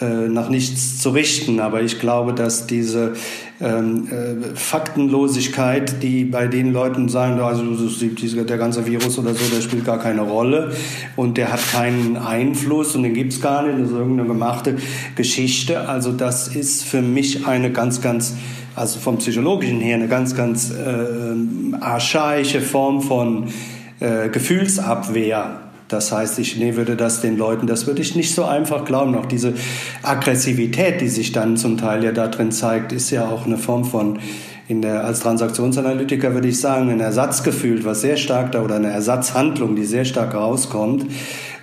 äh, 0.00 0.28
nach 0.28 0.48
nichts 0.48 0.98
zu 0.98 1.10
richten. 1.10 1.60
Aber 1.60 1.82
ich 1.82 2.00
glaube, 2.00 2.32
dass 2.34 2.66
diese 2.66 3.14
ähm, 3.60 4.08
äh, 4.10 4.54
Faktenlosigkeit, 4.54 6.02
die 6.02 6.24
bei 6.24 6.46
den 6.46 6.72
Leuten 6.72 7.08
sagen, 7.08 7.40
also 7.40 7.62
der 7.64 8.58
ganze 8.58 8.86
Virus 8.86 9.18
oder 9.18 9.34
so, 9.34 9.54
der 9.54 9.62
spielt 9.62 9.84
gar 9.84 9.98
keine 9.98 10.22
Rolle 10.22 10.72
und 11.16 11.38
der 11.38 11.52
hat 11.52 11.60
keinen 11.72 12.16
Einfluss 12.16 12.94
und 12.94 13.02
den 13.02 13.14
gibt 13.14 13.32
es 13.32 13.40
gar 13.40 13.66
nicht, 13.66 13.80
das 13.80 13.90
ist 13.90 13.96
irgendeine 13.96 14.28
gemachte 14.28 14.76
Geschichte. 15.14 15.88
Also 15.88 16.12
das 16.12 16.48
ist 16.48 16.84
für 16.84 17.02
mich 17.02 17.46
eine 17.46 17.72
ganz, 17.72 18.00
ganz 18.02 18.34
also 18.74 19.00
vom 19.00 19.16
psychologischen 19.18 19.80
her 19.80 19.94
eine 19.94 20.08
ganz, 20.08 20.36
ganz 20.36 20.70
äh, 20.70 21.80
archaische 21.80 22.60
Form 22.60 23.00
von 23.00 23.48
äh, 24.00 24.28
Gefühlsabwehr. 24.28 25.65
Das 25.88 26.10
heißt, 26.10 26.38
ich 26.38 26.56
nee, 26.56 26.74
würde 26.74 26.96
das 26.96 27.20
den 27.20 27.36
Leuten, 27.36 27.66
das 27.66 27.86
würde 27.86 28.02
ich 28.02 28.16
nicht 28.16 28.34
so 28.34 28.44
einfach 28.44 28.84
glauben. 28.84 29.14
Auch 29.14 29.26
diese 29.26 29.54
Aggressivität, 30.02 31.00
die 31.00 31.08
sich 31.08 31.32
dann 31.32 31.56
zum 31.56 31.78
Teil 31.78 32.02
ja 32.02 32.12
da 32.12 32.28
drin 32.28 32.50
zeigt, 32.50 32.92
ist 32.92 33.10
ja 33.10 33.28
auch 33.28 33.46
eine 33.46 33.56
Form 33.56 33.84
von, 33.84 34.18
in 34.68 34.82
der, 34.82 35.04
als 35.04 35.20
Transaktionsanalytiker 35.20 36.34
würde 36.34 36.48
ich 36.48 36.60
sagen, 36.60 36.90
ein 36.90 37.00
Ersatzgefühl, 37.00 37.84
was 37.84 38.00
sehr 38.00 38.16
stark 38.16 38.52
da, 38.52 38.62
oder 38.62 38.76
eine 38.76 38.90
Ersatzhandlung, 38.90 39.76
die 39.76 39.84
sehr 39.84 40.04
stark 40.04 40.34
rauskommt, 40.34 41.06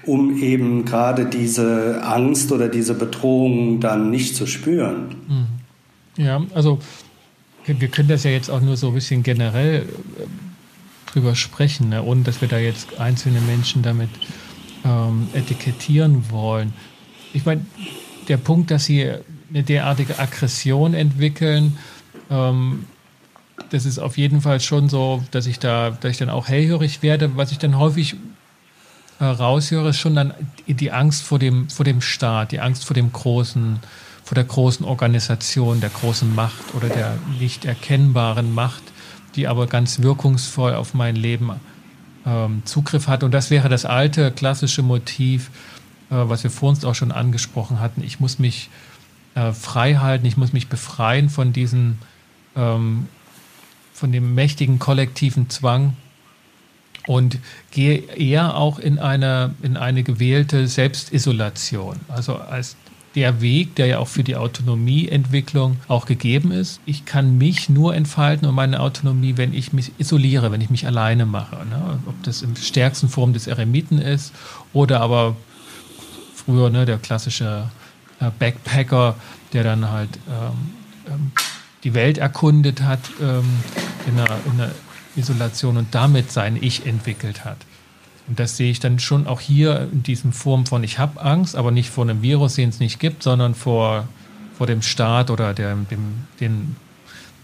um 0.06 0.42
eben 0.42 0.86
gerade 0.86 1.26
diese 1.26 2.02
Angst 2.04 2.52
oder 2.52 2.70
diese 2.70 2.94
Bedrohung 2.94 3.82
dann 3.82 4.10
nicht 4.10 4.36
zu 4.36 4.46
spüren. 4.46 5.16
Mhm. 5.28 6.24
Ja, 6.24 6.44
also 6.54 6.80
wir 7.66 7.88
können 7.88 8.10
das 8.10 8.24
ja 8.24 8.32
jetzt 8.32 8.50
auch 8.50 8.62
nur 8.62 8.78
so 8.78 8.90
ein 8.90 8.94
bisschen 8.94 9.24
generell 9.24 9.86
drüber 11.14 11.36
sprechen, 11.36 11.90
ne? 11.90 12.04
ohne 12.04 12.24
dass 12.24 12.42
wir 12.42 12.48
da 12.48 12.58
jetzt 12.58 13.00
einzelne 13.00 13.42
Menschen 13.42 13.84
damit 13.84 14.10
ähm, 14.86 15.28
etikettieren 15.34 16.30
wollen. 16.30 16.74
Ich 17.34 17.46
meine, 17.46 17.66
der 18.28 18.38
Punkt, 18.38 18.72
dass 18.72 18.86
sie 18.86 19.12
eine 19.50 19.64
derartige 19.64 20.20
Aggression 20.20 20.94
entwickeln, 20.94 21.78
ähm, 22.30 22.86
das 23.70 23.86
ist 23.86 24.00
auf 24.00 24.18
jeden 24.18 24.42
Fall 24.42 24.60
schon 24.60 24.90
so, 24.90 25.24
dass 25.32 25.46
ich 25.46 25.60
da, 25.60 25.92
dass 25.92 26.12
ich 26.12 26.18
dann 26.18 26.30
auch 26.30 26.48
hellhörig 26.48 27.02
werde. 27.02 27.38
Was 27.38 27.52
ich 27.52 27.60
dann 27.60 27.78
häufig 27.78 28.16
äh, 29.20 29.26
raushöre, 29.26 29.90
ist 29.90 30.00
schon 30.00 30.16
dann 30.16 30.34
die 30.68 30.92
Angst 30.92 31.24
vor 31.24 31.40
dem, 31.40 31.70
vor 31.70 31.86
dem 31.86 32.02
Staat, 32.02 32.52
die 32.52 32.60
Angst 32.60 32.86
vor 32.86 32.94
dem 32.94 33.12
großen, 33.12 33.80
vor 34.24 34.36
der 34.36 34.44
großen 34.44 34.86
Organisation, 34.86 35.82
der 35.82 35.90
großen 35.90 36.34
Macht 36.34 36.76
oder 36.76 36.90
der 36.90 37.18
nicht 37.40 37.66
erkennbaren 37.66 38.54
Macht, 38.54 38.84
die 39.36 39.48
aber 39.48 39.68
ganz 39.68 40.02
wirkungsvoll 40.02 40.74
auf 40.76 40.94
mein 40.94 41.16
Leben 41.16 41.52
ähm, 42.26 42.62
Zugriff 42.66 43.08
hat. 43.08 43.24
Und 43.24 43.32
das 43.32 43.50
wäre 43.50 43.70
das 43.70 43.86
alte 43.86 44.32
klassische 44.32 44.82
Motiv, 44.82 45.50
äh, 46.10 46.16
was 46.16 46.44
wir 46.44 46.52
vor 46.52 46.70
uns 46.70 46.86
auch 46.86 46.96
schon 46.96 47.12
angesprochen 47.12 47.80
hatten. 47.80 48.04
Ich 48.04 48.20
muss 48.20 48.40
mich 48.40 48.70
äh, 49.36 49.52
frei 49.52 49.96
halten, 49.96 50.26
ich 50.26 50.38
muss 50.38 50.54
mich 50.54 50.68
befreien 50.68 51.30
von 51.30 51.54
diesem, 51.54 51.98
ähm, 52.56 53.08
von 53.94 54.12
dem 54.12 54.36
mächtigen 54.36 54.80
kollektiven 54.80 55.50
Zwang 55.50 55.98
und 57.08 57.40
gehe 57.72 57.98
eher 57.98 58.56
auch 58.56 58.80
in 58.80 59.00
eine, 59.00 59.56
in 59.62 59.76
eine 59.78 60.04
gewählte 60.04 60.68
Selbstisolation. 60.68 61.98
Also 62.08 62.36
als 62.36 62.76
der 63.16 63.42
Weg, 63.42 63.76
der 63.76 63.86
ja 63.86 64.00
auch 64.00 64.08
für 64.08 64.24
die 64.24 64.36
Autonomieentwicklung 64.36 65.78
auch 65.88 66.06
gegeben 66.06 66.52
ist. 66.52 66.80
Ich 66.86 67.06
kann 67.06 67.38
mich 67.38 67.70
nur 67.70 67.96
entfalten 67.96 68.48
und 68.48 68.56
meine 68.56 68.80
Autonomie, 68.80 69.38
wenn 69.38 69.54
ich 69.54 69.72
mich 69.72 69.92
isoliere, 70.00 70.52
wenn 70.52 70.62
ich 70.62 70.70
mich 70.70 70.88
alleine 70.88 71.26
mache. 71.26 71.58
Ne? 71.68 72.00
Ob 72.08 72.24
das 72.24 72.42
in 72.42 72.56
stärksten 72.56 73.10
Form 73.10 73.34
des 73.34 73.48
Eremiten 73.48 74.00
ist 74.00 74.34
oder 74.74 75.02
aber 75.02 75.36
früher 76.34 76.70
ne, 76.70 76.86
der 76.86 76.98
klassische 76.98 77.70
äh, 78.20 78.32
Backpacker, 78.40 79.16
der 79.54 79.64
dann 79.64 79.90
halt 79.90 80.10
ähm, 80.28 81.14
ähm, 81.14 81.32
die 81.84 81.94
Welt 81.94 82.18
erkundet 82.18 82.82
hat 82.82 83.00
ähm, 83.22 83.46
in, 84.08 84.20
einer, 84.20 84.38
in 84.46 84.60
einer 84.60 84.72
Isolation 85.16 85.78
und 85.78 85.94
damit 85.94 86.32
sein 86.32 86.58
Ich 86.60 86.86
entwickelt 86.86 87.46
hat. 87.46 87.58
Und 88.28 88.40
das 88.40 88.58
sehe 88.58 88.72
ich 88.72 88.80
dann 88.80 89.00
schon 89.00 89.28
auch 89.28 89.42
hier 89.42 89.90
in 89.92 90.04
diesem 90.04 90.32
Form 90.32 90.66
von, 90.66 90.84
ich 90.84 90.98
habe 90.98 91.22
Angst, 91.22 91.56
aber 91.56 91.72
nicht 91.72 91.90
vor 91.90 92.06
einem 92.06 92.22
Virus, 92.22 92.56
den 92.56 92.70
es 92.70 92.80
nicht 92.80 93.00
gibt, 93.00 93.24
sondern 93.24 93.54
vor, 93.54 94.08
vor 94.58 94.68
dem 94.68 94.82
Staat 94.82 95.30
oder 95.30 95.54
der, 95.54 95.76
dem, 95.76 96.00
den, 96.40 96.76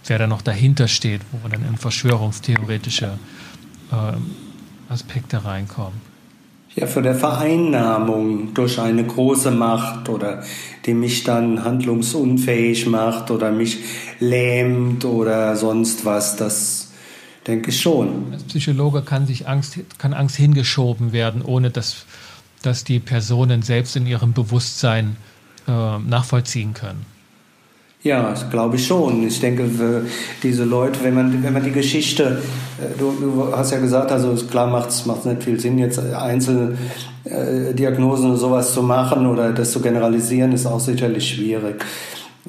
wer 0.06 0.20
da 0.20 0.28
noch 0.28 0.42
dahinter 0.42 0.88
steht, 0.88 1.22
wo 1.32 1.48
dann 1.50 1.65
in 1.68 1.78
verschwörungstheoretische 1.78 3.20
äh, 3.92 4.92
Aspekte 4.92 5.44
reinkommen. 5.44 6.10
Ja, 6.76 6.88
vor 6.88 7.02
der 7.02 7.15
Vereinnahmung 7.15 8.54
durch 8.54 8.80
eine 8.80 9.04
große 9.04 9.52
Macht 9.52 10.08
oder 10.08 10.44
die 10.86 10.94
mich 10.94 11.24
dann 11.24 11.65
handlungsunfähig 11.65 12.86
macht 12.86 13.32
oder 13.32 13.52
mich 13.52 13.80
lähmt 14.20 15.04
oder 15.04 15.56
sonst 15.56 16.06
was, 16.06 16.38
das 16.38 16.79
denke 17.49 17.71
schon. 17.71 18.31
Als 18.31 18.43
Psychologe 18.43 19.01
kann 19.01 19.25
sich 19.25 19.47
Angst, 19.47 19.79
kann 19.97 20.13
Angst 20.13 20.35
hingeschoben 20.35 21.12
werden, 21.12 21.41
ohne 21.41 21.71
dass, 21.71 22.05
dass 22.62 22.83
die 22.83 22.99
Personen 22.99 23.63
selbst 23.63 23.95
in 23.95 24.05
ihrem 24.05 24.33
Bewusstsein 24.33 25.15
äh, 25.67 25.97
nachvollziehen 25.97 26.73
können. 26.73 27.05
Ja, 28.01 28.29
das 28.29 28.49
glaube 28.49 28.77
ich 28.77 28.88
schon. 28.88 29.27
Ich 29.27 29.41
denke, 29.41 29.69
diese 30.41 30.63
Leute, 30.63 31.03
wenn 31.03 31.15
man, 31.15 31.43
wenn 31.43 31.51
man 31.51 31.65
die 31.65 31.71
Geschichte, 31.71 32.41
äh, 32.79 32.97
du, 32.97 33.12
du 33.19 33.53
hast 33.53 33.71
ja 33.71 33.79
gesagt, 33.79 34.09
also 34.12 34.33
klar 34.45 34.67
macht 34.67 34.88
es 34.89 35.05
nicht 35.05 35.43
viel 35.43 35.59
Sinn, 35.59 35.77
jetzt 35.79 35.99
Einzeldiagnosen 35.99 38.29
oder 38.29 38.38
sowas 38.38 38.73
zu 38.73 38.83
machen 38.83 39.25
oder 39.25 39.51
das 39.51 39.73
zu 39.73 39.81
generalisieren, 39.81 40.53
ist 40.53 40.65
auch 40.65 40.79
sicherlich 40.79 41.27
schwierig. 41.27 41.83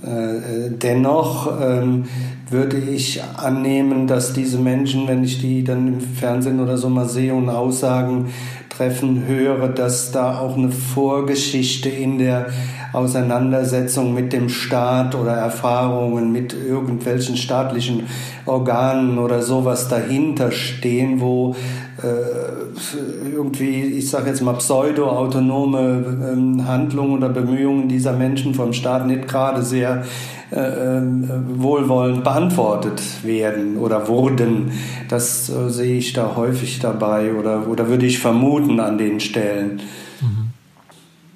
Äh, 0.02 0.70
dennoch 0.70 1.52
ähm, 1.60 2.04
würde 2.48 2.78
ich 2.78 3.22
annehmen, 3.36 4.06
dass 4.06 4.32
diese 4.32 4.58
Menschen, 4.58 5.06
wenn 5.06 5.22
ich 5.24 5.40
die 5.40 5.62
dann 5.62 5.88
im 5.88 6.00
Fernsehen 6.00 6.60
oder 6.60 6.78
so 6.78 6.88
mal 6.88 7.08
sehe 7.08 7.34
und 7.34 7.48
Aussagen 7.48 8.30
treffen 8.70 9.26
höre, 9.26 9.68
dass 9.68 10.10
da 10.10 10.38
auch 10.38 10.56
eine 10.56 10.70
Vorgeschichte 10.70 11.90
in 11.90 12.18
der 12.18 12.46
Auseinandersetzung 12.92 14.14
mit 14.14 14.32
dem 14.32 14.48
Staat 14.48 15.14
oder 15.14 15.32
Erfahrungen 15.32 16.32
mit 16.32 16.54
irgendwelchen 16.54 17.36
staatlichen 17.36 18.04
Organen 18.46 19.18
oder 19.18 19.42
sowas 19.42 19.88
dahinter 19.88 20.50
stehen, 20.50 21.20
wo 21.20 21.54
irgendwie, 22.02 23.82
ich 23.82 24.08
sage 24.08 24.30
jetzt 24.30 24.42
mal, 24.42 24.54
pseudo-autonome 24.54 26.32
ähm, 26.32 26.66
Handlungen 26.66 27.12
oder 27.14 27.28
Bemühungen 27.28 27.88
dieser 27.88 28.12
Menschen 28.12 28.54
vom 28.54 28.72
Staat 28.72 29.06
nicht 29.06 29.28
gerade 29.28 29.62
sehr 29.62 30.04
äh, 30.52 30.56
ähm, 30.58 31.30
wohlwollend 31.62 32.24
beantwortet 32.24 33.00
werden 33.22 33.76
oder 33.76 34.08
wurden. 34.08 34.72
Das 35.08 35.48
äh, 35.48 35.70
sehe 35.70 35.98
ich 35.98 36.12
da 36.12 36.34
häufig 36.34 36.80
dabei 36.80 37.34
oder, 37.34 37.68
oder 37.68 37.88
würde 37.88 38.06
ich 38.06 38.18
vermuten 38.18 38.80
an 38.80 38.98
den 38.98 39.20
Stellen. 39.20 39.80
Mhm. 40.20 40.50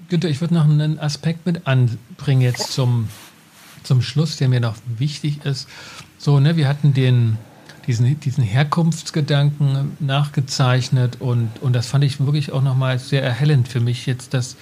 Günther, 0.09 0.29
ich 0.29 0.40
würde 0.40 0.55
noch 0.55 0.64
einen 0.64 0.98
Aspekt 0.98 1.46
mit 1.46 1.66
anbringen 1.66 2.40
jetzt 2.40 2.72
zum, 2.72 3.09
zum 3.85 4.03
Schluss, 4.03 4.37
der 4.37 4.48
mir 4.48 4.61
noch 4.61 4.74
wichtig 4.98 5.44
ist. 5.44 5.68
So, 6.18 6.40
ne, 6.40 6.57
wir 6.57 6.66
hatten 6.66 6.92
den, 6.92 7.38
diesen, 7.87 8.18
diesen 8.20 8.44
Herkunftsgedanken 8.44 9.97
nachgezeichnet 10.01 11.20
und, 11.20 11.51
und 11.61 11.75
das 11.75 11.87
fand 11.87 12.05
ich 12.05 12.20
wirklich 12.20 12.53
auch 12.53 12.62
nochmal 12.62 12.99
sehr 12.99 13.23
erhellend 13.23 13.68
für 13.68 13.81
mich 13.81 14.07
jetzt, 14.07 14.35
dass 14.35 14.57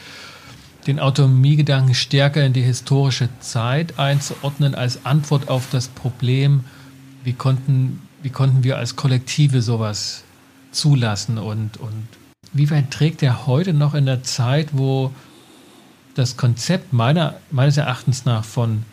den 0.86 0.98
Autonomiegedanken 0.98 1.94
stärker 1.94 2.44
in 2.44 2.52
die 2.52 2.62
historische 2.62 3.28
Zeit 3.40 3.98
einzuordnen 3.98 4.74
als 4.74 5.06
Antwort 5.06 5.48
auf 5.48 5.68
das 5.70 5.88
Problem, 5.88 6.64
wie 7.24 7.32
konnten, 7.32 8.00
wie 8.22 8.30
konnten 8.30 8.64
wir 8.64 8.78
als 8.78 8.96
Kollektive 8.96 9.62
sowas 9.62 10.24
zulassen 10.72 11.38
und, 11.38 11.76
und 11.76 12.08
wie 12.52 12.70
weit 12.70 12.90
trägt 12.90 13.22
er 13.22 13.46
heute 13.46 13.72
noch 13.72 13.94
in 13.94 14.06
der 14.06 14.22
Zeit, 14.22 14.70
wo 14.72 15.12
das 16.14 16.36
Konzept 16.36 16.92
meiner, 16.92 17.36
meines 17.50 17.76
Erachtens 17.76 18.24
nach 18.24 18.44
von 18.44 18.84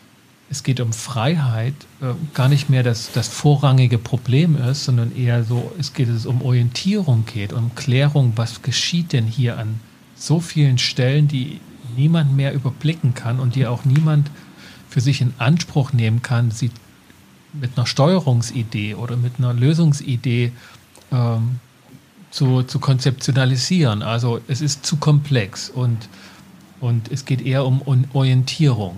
es 0.50 0.64
geht 0.64 0.80
um 0.80 0.92
Freiheit, 0.92 1.74
äh, 2.02 2.12
gar 2.34 2.48
nicht 2.48 2.68
mehr 2.68 2.82
das, 2.82 3.12
das 3.12 3.28
vorrangige 3.28 3.98
Problem 3.98 4.56
ist, 4.56 4.84
sondern 4.84 5.14
eher 5.16 5.44
so, 5.44 5.72
es 5.78 5.92
geht 5.92 6.08
es 6.08 6.26
um 6.26 6.42
Orientierung 6.42 7.24
geht, 7.24 7.52
um 7.52 7.74
Klärung, 7.76 8.32
was 8.34 8.60
geschieht 8.60 9.12
denn 9.12 9.26
hier 9.26 9.58
an 9.58 9.78
so 10.16 10.40
vielen 10.40 10.78
Stellen, 10.78 11.28
die 11.28 11.60
niemand 11.96 12.36
mehr 12.36 12.52
überblicken 12.52 13.14
kann 13.14 13.38
und 13.38 13.54
die 13.54 13.66
auch 13.66 13.84
niemand 13.84 14.30
für 14.88 15.00
sich 15.00 15.20
in 15.20 15.32
Anspruch 15.38 15.92
nehmen 15.92 16.20
kann, 16.20 16.50
sie 16.50 16.70
mit 17.52 17.76
einer 17.76 17.86
Steuerungsidee 17.86 18.94
oder 18.96 19.16
mit 19.16 19.34
einer 19.38 19.54
Lösungsidee 19.54 20.52
ähm, 21.12 21.60
zu, 22.32 22.64
zu 22.64 22.80
konzeptionalisieren. 22.80 24.02
Also 24.02 24.40
es 24.48 24.60
ist 24.60 24.84
zu 24.84 24.96
komplex 24.96 25.70
und, 25.70 26.08
und 26.80 27.10
es 27.10 27.24
geht 27.24 27.40
eher 27.40 27.64
um 27.64 27.82
Orientierung. 28.12 28.96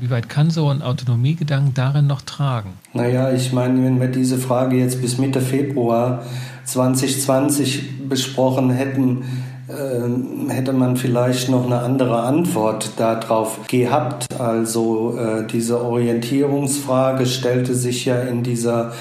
Wie 0.00 0.10
weit 0.10 0.28
kann 0.28 0.50
so 0.50 0.68
ein 0.68 0.82
Autonomiegedanken 0.82 1.74
darin 1.74 2.06
noch 2.06 2.22
tragen? 2.22 2.74
Naja, 2.92 3.32
ich 3.32 3.52
meine, 3.52 3.84
wenn 3.84 4.00
wir 4.00 4.08
diese 4.08 4.38
Frage 4.38 4.76
jetzt 4.76 5.00
bis 5.00 5.18
Mitte 5.18 5.40
Februar 5.40 6.22
2020 6.64 8.08
besprochen 8.08 8.70
hätten, 8.70 9.24
äh, 9.68 10.52
hätte 10.52 10.72
man 10.72 10.96
vielleicht 10.96 11.48
noch 11.48 11.66
eine 11.66 11.80
andere 11.80 12.22
Antwort 12.22 12.92
darauf 12.96 13.66
gehabt. 13.66 14.26
Also 14.38 15.18
äh, 15.18 15.46
diese 15.46 15.82
Orientierungsfrage 15.82 17.26
stellte 17.26 17.74
sich 17.74 18.04
ja 18.04 18.20
in 18.20 18.42
dieser 18.42 18.92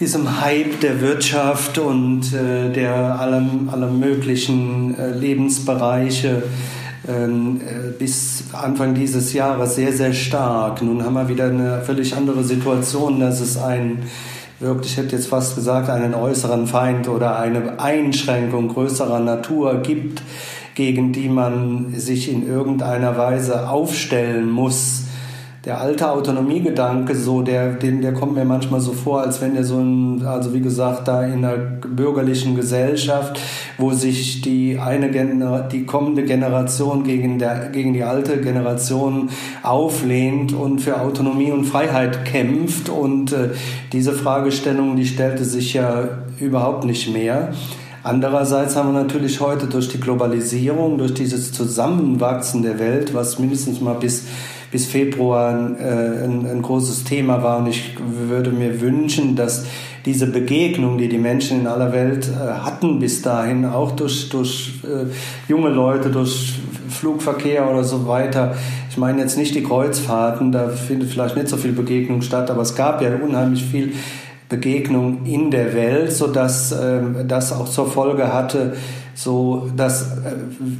diesem 0.00 0.40
Hype 0.40 0.80
der 0.80 1.00
Wirtschaft 1.00 1.78
und 1.78 2.32
äh, 2.32 2.72
der 2.72 3.20
allem, 3.20 3.68
aller 3.70 3.86
möglichen 3.86 4.96
Lebensbereiche 5.20 6.42
bis 7.98 8.44
Anfang 8.52 8.94
dieses 8.94 9.32
Jahres 9.32 9.74
sehr, 9.74 9.92
sehr 9.92 10.12
stark. 10.12 10.80
Nun 10.82 11.04
haben 11.04 11.14
wir 11.14 11.28
wieder 11.28 11.46
eine 11.46 11.82
völlig 11.82 12.16
andere 12.16 12.42
Situation, 12.44 13.20
dass 13.20 13.40
es 13.40 13.58
einen, 13.58 14.04
wirklich, 14.58 14.92
ich 14.92 14.98
hätte 14.98 15.16
jetzt 15.16 15.28
fast 15.28 15.54
gesagt, 15.54 15.90
einen 15.90 16.14
äußeren 16.14 16.66
Feind 16.66 17.08
oder 17.08 17.38
eine 17.38 17.78
Einschränkung 17.78 18.68
größerer 18.68 19.20
Natur 19.20 19.82
gibt, 19.82 20.22
gegen 20.74 21.12
die 21.12 21.28
man 21.28 21.92
sich 21.94 22.32
in 22.32 22.48
irgendeiner 22.48 23.18
Weise 23.18 23.68
aufstellen 23.68 24.50
muss 24.50 25.04
der 25.64 25.80
alte 25.80 26.10
Autonomiegedanke, 26.10 27.14
so 27.14 27.40
der, 27.40 27.72
den, 27.72 28.02
der 28.02 28.12
kommt 28.12 28.34
mir 28.34 28.44
manchmal 28.44 28.80
so 28.80 28.92
vor, 28.92 29.22
als 29.22 29.40
wenn 29.40 29.54
der 29.54 29.64
so 29.64 29.78
ein, 29.78 30.22
also 30.26 30.52
wie 30.52 30.60
gesagt, 30.60 31.08
da 31.08 31.24
in 31.24 31.42
einer 31.42 31.56
bürgerlichen 31.56 32.54
Gesellschaft, 32.54 33.40
wo 33.78 33.92
sich 33.92 34.42
die 34.42 34.78
eine 34.78 35.10
die 35.72 35.86
kommende 35.86 36.24
Generation 36.24 37.02
gegen, 37.04 37.38
der, 37.38 37.70
gegen 37.70 37.94
die 37.94 38.02
alte 38.02 38.42
Generation 38.42 39.30
auflehnt 39.62 40.52
und 40.52 40.80
für 40.80 41.00
Autonomie 41.00 41.50
und 41.50 41.64
Freiheit 41.64 42.26
kämpft. 42.26 42.90
Und 42.90 43.32
äh, 43.32 43.50
diese 43.92 44.12
Fragestellung, 44.12 44.96
die 44.96 45.06
stellte 45.06 45.44
sich 45.44 45.72
ja 45.72 46.08
überhaupt 46.40 46.84
nicht 46.84 47.10
mehr. 47.10 47.52
Andererseits 48.02 48.76
haben 48.76 48.92
wir 48.92 49.02
natürlich 49.02 49.40
heute 49.40 49.66
durch 49.66 49.88
die 49.88 49.98
Globalisierung, 49.98 50.98
durch 50.98 51.14
dieses 51.14 51.52
Zusammenwachsen 51.52 52.62
der 52.62 52.78
Welt, 52.78 53.14
was 53.14 53.38
mindestens 53.38 53.80
mal 53.80 53.94
bis 53.94 54.24
bis 54.74 54.86
Februar 54.86 55.52
äh, 55.78 56.24
ein, 56.24 56.44
ein, 56.50 56.60
großes 56.60 57.04
Thema 57.04 57.44
war. 57.44 57.58
Und 57.58 57.68
ich 57.68 57.94
würde 57.96 58.50
mir 58.50 58.80
wünschen, 58.80 59.36
dass 59.36 59.66
diese 60.04 60.26
Begegnung, 60.26 60.98
die 60.98 61.08
die 61.08 61.18
Menschen 61.18 61.60
in 61.60 61.68
aller 61.68 61.92
Welt 61.92 62.28
äh, 62.28 62.54
hatten 62.60 62.98
bis 62.98 63.22
dahin, 63.22 63.66
auch 63.66 63.92
durch, 63.92 64.30
durch 64.30 64.80
äh, 64.82 65.06
junge 65.48 65.68
Leute, 65.68 66.10
durch 66.10 66.58
Flugverkehr 66.88 67.70
oder 67.70 67.84
so 67.84 68.08
weiter, 68.08 68.56
ich 68.90 68.96
meine 68.96 69.20
jetzt 69.20 69.38
nicht 69.38 69.54
die 69.54 69.62
Kreuzfahrten, 69.62 70.50
da 70.50 70.70
findet 70.70 71.08
vielleicht 71.08 71.36
nicht 71.36 71.46
so 71.46 71.56
viel 71.56 71.70
Begegnung 71.70 72.20
statt, 72.22 72.50
aber 72.50 72.62
es 72.62 72.74
gab 72.74 73.00
ja 73.00 73.10
unheimlich 73.14 73.62
viel 73.62 73.92
Begegnung 74.48 75.24
in 75.24 75.52
der 75.52 75.72
Welt, 75.72 76.12
sodass 76.12 76.72
äh, 76.72 77.00
das 77.28 77.52
auch 77.52 77.68
zur 77.68 77.88
Folge 77.88 78.32
hatte, 78.32 78.74
so 79.14 79.70
dass 79.76 80.18
äh, 80.18 80.32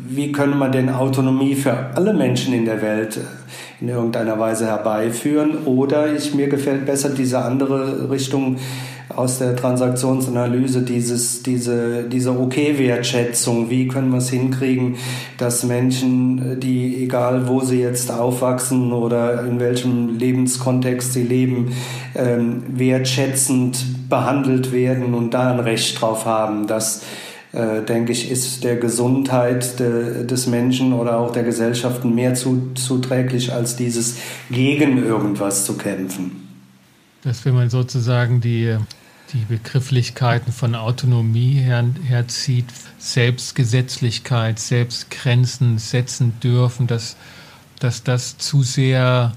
wie 0.08 0.32
können 0.32 0.58
wir 0.58 0.68
denn 0.68 0.90
Autonomie 0.90 1.54
für 1.54 1.76
alle 1.94 2.12
Menschen 2.12 2.52
in 2.54 2.64
der 2.64 2.82
Welt 2.82 3.20
in 3.84 3.90
irgendeiner 3.90 4.38
Weise 4.38 4.66
herbeiführen. 4.66 5.66
Oder 5.66 6.12
ich, 6.14 6.34
mir 6.34 6.48
gefällt 6.48 6.86
besser 6.86 7.10
diese 7.10 7.40
andere 7.40 8.10
Richtung 8.10 8.56
aus 9.14 9.38
der 9.38 9.54
Transaktionsanalyse, 9.54 10.82
dieses, 10.82 11.42
diese, 11.42 12.04
diese 12.04 12.30
Okay-Wertschätzung. 12.30 13.68
Wie 13.68 13.86
können 13.86 14.10
wir 14.10 14.18
es 14.18 14.30
hinkriegen, 14.30 14.96
dass 15.36 15.64
Menschen, 15.64 16.58
die 16.60 17.04
egal 17.04 17.46
wo 17.46 17.60
sie 17.60 17.80
jetzt 17.80 18.10
aufwachsen 18.10 18.92
oder 18.92 19.44
in 19.44 19.60
welchem 19.60 20.18
Lebenskontext 20.18 21.12
sie 21.12 21.22
leben, 21.22 21.72
ähm, 22.14 22.62
wertschätzend 22.68 24.08
behandelt 24.08 24.72
werden 24.72 25.12
und 25.12 25.34
da 25.34 25.52
ein 25.52 25.60
Recht 25.60 26.00
drauf 26.00 26.24
haben, 26.24 26.66
dass 26.66 27.02
äh, 27.54 27.84
denke 27.84 28.12
ich, 28.12 28.30
ist 28.30 28.64
der 28.64 28.76
Gesundheit 28.76 29.78
de, 29.78 30.26
des 30.26 30.46
Menschen 30.46 30.92
oder 30.92 31.18
auch 31.18 31.32
der 31.32 31.44
Gesellschaften 31.44 32.14
mehr 32.14 32.34
zu, 32.34 32.72
zuträglich, 32.74 33.52
als 33.52 33.76
dieses 33.76 34.16
gegen 34.50 35.04
irgendwas 35.04 35.64
zu 35.64 35.76
kämpfen. 35.76 36.48
Dass 37.22 37.44
wenn 37.44 37.54
man 37.54 37.70
sozusagen 37.70 38.40
die, 38.40 38.76
die 39.32 39.44
Begrifflichkeiten 39.48 40.52
von 40.52 40.74
Autonomie 40.74 41.54
her, 41.54 41.84
herzieht, 42.06 42.66
Selbstgesetzlichkeit, 42.98 44.58
Selbstgrenzen 44.58 45.78
setzen 45.78 46.34
dürfen, 46.42 46.86
dass, 46.86 47.16
dass 47.78 48.02
das 48.02 48.36
zu 48.36 48.62
sehr 48.62 49.32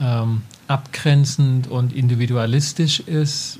ähm, 0.00 0.42
abgrenzend 0.66 1.68
und 1.68 1.92
individualistisch 1.92 3.00
ist 3.00 3.58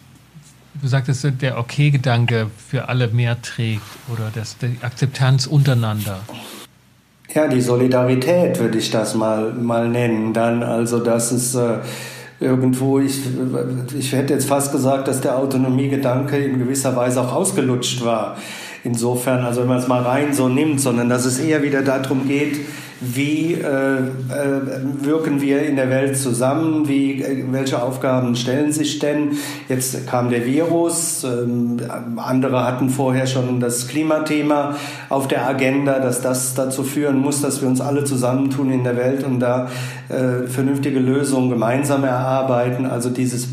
Du 0.80 0.88
sagtest, 0.88 1.26
der 1.40 1.58
Okay-Gedanke 1.58 2.50
für 2.68 2.88
alle 2.88 3.08
mehr 3.08 3.40
trägt 3.40 3.82
oder 4.12 4.30
das, 4.34 4.58
die 4.58 4.76
Akzeptanz 4.82 5.46
untereinander. 5.46 6.20
Ja, 7.32 7.48
die 7.48 7.60
Solidarität 7.60 8.58
würde 8.58 8.78
ich 8.78 8.90
das 8.90 9.14
mal, 9.14 9.52
mal 9.52 9.88
nennen. 9.88 10.32
Dann 10.32 10.62
also, 10.62 10.98
dass 10.98 11.32
es 11.32 11.54
äh, 11.54 11.78
irgendwo, 12.40 12.98
ich, 12.98 13.20
ich 13.98 14.12
hätte 14.12 14.34
jetzt 14.34 14.48
fast 14.48 14.72
gesagt, 14.72 15.08
dass 15.08 15.20
der 15.20 15.38
Autonomiegedanke 15.38 16.36
in 16.36 16.58
gewisser 16.58 16.94
Weise 16.96 17.20
auch 17.20 17.32
ausgelutscht 17.32 18.04
war. 18.04 18.36
Insofern, 18.84 19.44
also 19.44 19.62
wenn 19.62 19.68
man 19.68 19.78
es 19.78 19.88
mal 19.88 20.02
rein 20.02 20.34
so 20.34 20.48
nimmt, 20.48 20.80
sondern 20.80 21.08
dass 21.08 21.24
es 21.24 21.38
eher 21.38 21.62
wieder 21.62 21.82
darum 21.82 22.28
geht, 22.28 22.60
wie 23.12 23.54
äh, 23.54 23.66
äh, 23.66 24.02
wirken 25.00 25.40
wir 25.40 25.62
in 25.62 25.76
der 25.76 25.90
Welt 25.90 26.16
zusammen, 26.16 26.88
wie, 26.88 27.22
äh, 27.22 27.44
welche 27.50 27.82
Aufgaben 27.82 28.36
stellen 28.36 28.72
sich 28.72 28.98
denn. 28.98 29.32
Jetzt 29.68 30.06
kam 30.06 30.30
der 30.30 30.46
Virus, 30.46 31.24
ähm, 31.24 31.78
andere 32.16 32.64
hatten 32.64 32.88
vorher 32.88 33.26
schon 33.26 33.60
das 33.60 33.88
Klimathema 33.88 34.76
auf 35.08 35.28
der 35.28 35.46
Agenda, 35.46 35.98
dass 35.98 36.22
das 36.22 36.54
dazu 36.54 36.82
führen 36.82 37.18
muss, 37.18 37.42
dass 37.42 37.60
wir 37.60 37.68
uns 37.68 37.80
alle 37.80 38.04
zusammentun 38.04 38.70
in 38.70 38.84
der 38.84 38.96
Welt 38.96 39.24
und 39.24 39.40
da 39.40 39.68
äh, 40.08 40.46
vernünftige 40.48 41.00
Lösungen 41.00 41.50
gemeinsam 41.50 42.04
erarbeiten. 42.04 42.86
Also 42.86 43.10
dieses 43.10 43.48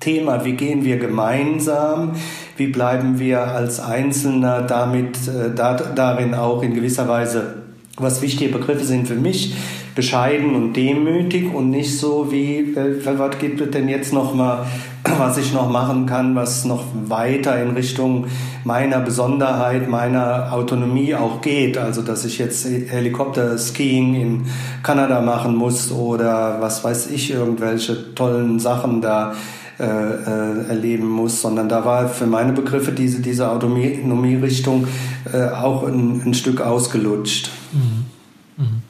Thema, 0.00 0.44
wie 0.44 0.54
gehen 0.54 0.84
wir 0.84 0.98
gemeinsam, 0.98 2.12
wie 2.56 2.66
bleiben 2.66 3.18
wir 3.18 3.42
als 3.42 3.80
Einzelner 3.80 4.62
damit 4.62 5.16
äh, 5.28 5.54
da, 5.54 5.74
darin 5.74 6.34
auch 6.34 6.62
in 6.62 6.74
gewisser 6.74 7.08
Weise 7.08 7.61
was 7.98 8.22
wichtige 8.22 8.50
Begriffe 8.52 8.84
sind 8.84 9.06
für 9.06 9.14
mich, 9.14 9.54
bescheiden 9.94 10.54
und 10.54 10.72
demütig 10.72 11.52
und 11.52 11.70
nicht 11.70 11.98
so 11.98 12.32
wie, 12.32 12.74
äh, 12.74 13.04
was 13.04 13.38
gibt 13.38 13.60
es 13.60 13.70
denn 13.70 13.88
jetzt 13.88 14.12
noch 14.12 14.34
mal, 14.34 14.66
was 15.18 15.36
ich 15.36 15.52
noch 15.52 15.68
machen 15.68 16.06
kann, 16.06 16.34
was 16.34 16.64
noch 16.64 16.84
weiter 16.94 17.62
in 17.62 17.72
Richtung 17.72 18.26
meiner 18.64 19.00
Besonderheit, 19.00 19.88
meiner 19.88 20.52
Autonomie 20.52 21.14
auch 21.14 21.42
geht. 21.42 21.76
Also, 21.76 22.00
dass 22.00 22.24
ich 22.24 22.38
jetzt 22.38 22.66
Helikopter-Skiing 22.66 24.14
in 24.14 24.46
Kanada 24.82 25.20
machen 25.20 25.54
muss 25.54 25.92
oder 25.92 26.58
was 26.60 26.82
weiß 26.82 27.10
ich, 27.10 27.30
irgendwelche 27.30 28.14
tollen 28.14 28.58
Sachen 28.58 29.02
da 29.02 29.34
äh, 29.82 29.84
äh, 29.84 30.68
erleben 30.68 31.08
muss, 31.08 31.42
sondern 31.42 31.68
da 31.68 31.84
war 31.84 32.08
für 32.08 32.26
meine 32.26 32.52
Begriffe 32.52 32.92
diese, 32.92 33.20
diese 33.20 33.50
Autonomie-Richtung 33.50 34.86
äh, 35.32 35.48
auch 35.48 35.82
ein, 35.82 36.22
ein, 36.24 36.34
Stück 36.34 36.60
ausgelutscht. 36.60 37.50
Mhm. 37.72 38.64
Mhm. 38.64 38.82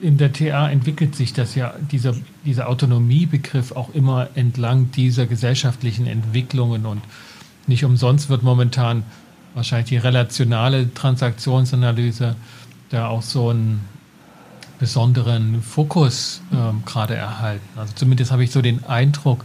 In 0.00 0.18
der 0.18 0.32
TA 0.32 0.70
entwickelt 0.70 1.16
sich 1.16 1.32
das 1.32 1.56
ja, 1.56 1.74
dieser, 1.90 2.14
dieser 2.44 2.68
Autonomiebegriff 2.68 3.72
auch 3.72 3.92
immer 3.92 4.28
entlang 4.36 4.92
dieser 4.92 5.26
gesellschaftlichen 5.26 6.06
Entwicklungen 6.06 6.86
und 6.86 7.02
nicht 7.66 7.84
umsonst 7.84 8.30
wird 8.30 8.44
momentan 8.44 9.02
wahrscheinlich 9.54 9.88
die 9.88 9.96
relationale 9.96 10.94
Transaktionsanalyse 10.94 12.36
da 12.90 13.08
auch 13.08 13.22
so 13.22 13.48
einen 13.48 13.80
besonderen 14.78 15.62
Fokus 15.62 16.42
ähm, 16.52 16.82
gerade 16.84 17.14
erhalten. 17.14 17.66
Also 17.76 17.92
zumindest 17.94 18.30
habe 18.30 18.44
ich 18.44 18.50
so 18.50 18.62
den 18.62 18.84
Eindruck, 18.84 19.44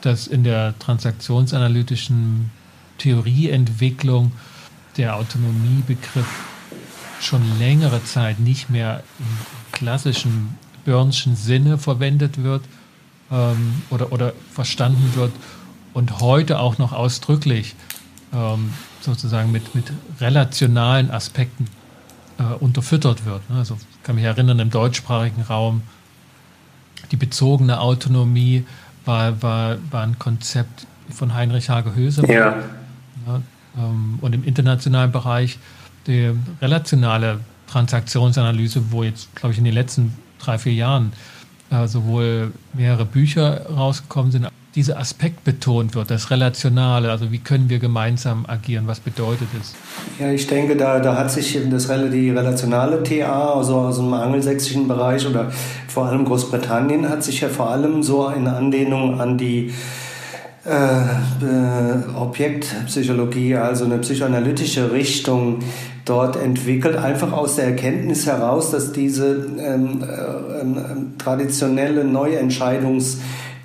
dass 0.00 0.26
in 0.26 0.44
der 0.44 0.78
transaktionsanalytischen 0.78 2.50
Theorieentwicklung 2.98 4.32
der 4.96 5.16
Autonomiebegriff 5.16 6.28
schon 7.20 7.42
längere 7.58 8.02
Zeit 8.04 8.40
nicht 8.40 8.70
mehr 8.70 9.02
im 9.18 9.26
klassischen 9.72 10.58
Börnschen 10.84 11.36
Sinne 11.36 11.78
verwendet 11.78 12.42
wird 12.42 12.64
ähm, 13.30 13.82
oder, 13.90 14.12
oder 14.12 14.32
verstanden 14.52 15.12
wird 15.14 15.32
und 15.92 16.20
heute 16.20 16.58
auch 16.58 16.78
noch 16.78 16.92
ausdrücklich 16.92 17.74
ähm, 18.32 18.72
sozusagen 19.00 19.52
mit, 19.52 19.74
mit 19.74 19.92
relationalen 20.20 21.10
Aspekten 21.10 21.66
äh, 22.40 22.54
unterfüttert 22.58 23.24
wird. 23.26 23.48
Ne? 23.50 23.58
Also 23.58 23.74
ich 23.74 24.02
kann 24.02 24.16
mich 24.16 24.24
erinnern, 24.24 24.58
im 24.58 24.70
deutschsprachigen 24.70 25.42
Raum 25.42 25.82
die 27.10 27.16
bezogene 27.16 27.80
Autonomie 27.80 28.64
war, 29.04 29.42
war, 29.42 29.76
war 29.90 30.02
ein 30.02 30.18
Konzept 30.18 30.86
von 31.10 31.34
Heinrich 31.34 31.68
Hage 31.68 31.94
Höse. 31.94 32.22
Ja. 32.26 32.56
ja 33.26 33.40
ähm, 33.76 34.18
und 34.20 34.34
im 34.34 34.44
internationalen 34.44 35.12
Bereich 35.12 35.58
die 36.06 36.32
relationale 36.60 37.40
Transaktionsanalyse, 37.66 38.90
wo 38.90 39.02
jetzt, 39.02 39.34
glaube 39.34 39.52
ich, 39.52 39.58
in 39.58 39.64
den 39.64 39.74
letzten 39.74 40.16
drei, 40.38 40.58
vier 40.58 40.72
Jahren 40.74 41.12
äh, 41.70 41.86
sowohl 41.86 42.52
mehrere 42.72 43.04
Bücher 43.04 43.66
rausgekommen 43.66 44.32
sind, 44.32 44.48
dieser 44.74 44.98
Aspekt 44.98 45.44
betont 45.44 45.94
wird, 45.94 46.10
das 46.10 46.30
Relationale, 46.30 47.10
also 47.10 47.32
wie 47.32 47.38
können 47.38 47.68
wir 47.68 47.78
gemeinsam 47.78 48.44
agieren, 48.46 48.86
was 48.86 49.00
bedeutet 49.00 49.48
es? 49.60 49.74
Ja, 50.18 50.30
ich 50.30 50.46
denke, 50.46 50.76
da, 50.76 51.00
da 51.00 51.16
hat 51.16 51.30
sich 51.30 51.58
das, 51.68 51.88
die 51.88 52.30
relationale 52.30 53.02
TA, 53.02 53.54
also 53.54 53.76
aus 53.76 53.96
dem 53.96 54.12
angelsächsischen 54.12 54.86
Bereich 54.86 55.26
oder 55.26 55.50
vor 55.88 56.06
allem 56.06 56.24
Großbritannien, 56.24 57.08
hat 57.08 57.24
sich 57.24 57.40
ja 57.40 57.48
vor 57.48 57.70
allem 57.70 58.02
so 58.02 58.28
in 58.28 58.46
Anlehnung 58.46 59.20
an 59.20 59.38
die 59.38 59.72
äh, 60.64 60.70
äh, 60.70 62.14
Objektpsychologie, 62.14 63.56
also 63.56 63.86
eine 63.86 63.98
psychoanalytische 63.98 64.92
Richtung 64.92 65.60
dort 66.04 66.36
entwickelt, 66.36 66.96
einfach 66.96 67.32
aus 67.32 67.56
der 67.56 67.66
Erkenntnis 67.66 68.26
heraus, 68.26 68.70
dass 68.70 68.92
diese 68.92 69.46
ähm, 69.58 70.02
äh, 70.02 70.60
ähm, 70.60 71.14
traditionelle 71.18 72.04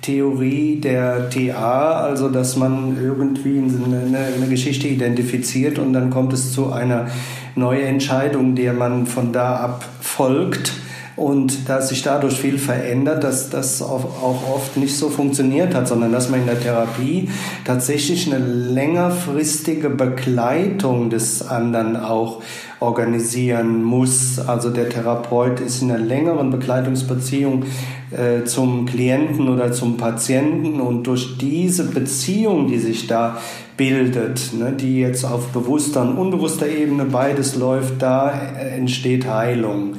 Neuentscheidungstheorie 0.06 0.80
der 0.80 1.30
TA, 1.30 2.00
also 2.00 2.28
dass 2.28 2.56
man 2.56 2.96
irgendwie 3.00 3.58
eine, 3.58 4.18
eine, 4.34 4.46
Geschichte 4.48 4.88
identifiziert 4.88 5.78
und 5.78 5.92
dann 5.92 6.10
kommt 6.10 6.32
es 6.32 6.52
zu 6.52 6.72
einer 6.72 7.06
Neuentscheidung, 7.54 8.54
der 8.54 8.72
man 8.72 9.06
von 9.06 9.32
da 9.32 9.56
ab 9.56 9.84
folgt. 10.00 10.72
Und 11.16 11.70
dass 11.70 11.88
sich 11.88 12.02
dadurch 12.02 12.34
viel 12.38 12.58
verändert, 12.58 13.24
dass 13.24 13.48
das 13.48 13.80
auch 13.80 14.04
oft 14.22 14.76
nicht 14.76 14.94
so 14.94 15.08
funktioniert 15.08 15.74
hat, 15.74 15.88
sondern 15.88 16.12
dass 16.12 16.28
man 16.28 16.40
in 16.40 16.46
der 16.46 16.60
Therapie 16.60 17.30
tatsächlich 17.64 18.30
eine 18.30 18.44
längerfristige 18.44 19.88
Begleitung 19.88 21.08
des 21.08 21.40
anderen 21.40 21.96
auch 21.96 22.42
organisieren 22.80 23.82
muss. 23.82 24.38
Also 24.38 24.70
der 24.70 24.88
Therapeut 24.88 25.60
ist 25.60 25.82
in 25.82 25.90
einer 25.90 26.04
längeren 26.04 26.50
Begleitungsbeziehung 26.50 27.64
äh, 28.10 28.44
zum 28.44 28.86
Klienten 28.86 29.48
oder 29.48 29.72
zum 29.72 29.96
Patienten 29.96 30.80
und 30.80 31.06
durch 31.06 31.38
diese 31.38 31.84
Beziehung, 31.84 32.68
die 32.68 32.78
sich 32.78 33.06
da 33.06 33.38
bildet, 33.76 34.52
ne, 34.54 34.72
die 34.72 35.00
jetzt 35.00 35.24
auf 35.24 35.48
bewusster 35.48 36.02
und 36.02 36.16
unbewusster 36.16 36.68
Ebene 36.68 37.04
beides 37.04 37.56
läuft, 37.56 38.00
da 38.00 38.30
äh, 38.30 38.76
entsteht 38.76 39.26
Heilung. 39.26 39.94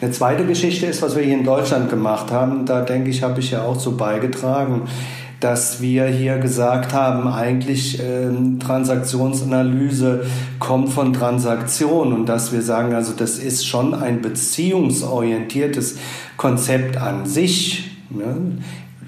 Eine 0.00 0.10
zweite 0.10 0.44
Geschichte 0.44 0.86
ist, 0.86 1.00
was 1.00 1.16
wir 1.16 1.22
hier 1.22 1.34
in 1.34 1.44
Deutschland 1.44 1.88
gemacht 1.88 2.30
haben. 2.30 2.66
Da 2.66 2.82
denke 2.82 3.08
ich, 3.08 3.22
habe 3.22 3.40
ich 3.40 3.52
ja 3.52 3.62
auch 3.62 3.78
so 3.78 3.92
beigetragen, 3.96 4.82
dass 5.44 5.82
wir 5.82 6.06
hier 6.06 6.38
gesagt 6.38 6.94
haben, 6.94 7.28
eigentlich 7.28 8.00
äh, 8.00 8.30
Transaktionsanalyse 8.60 10.24
kommt 10.58 10.88
von 10.88 11.12
Transaktion 11.12 12.14
und 12.14 12.26
dass 12.26 12.50
wir 12.50 12.62
sagen, 12.62 12.94
also 12.94 13.12
das 13.12 13.38
ist 13.38 13.66
schon 13.66 13.92
ein 13.92 14.22
beziehungsorientiertes 14.22 15.98
Konzept 16.38 16.96
an 16.96 17.26
sich. 17.26 17.90
Ne? 18.08 18.56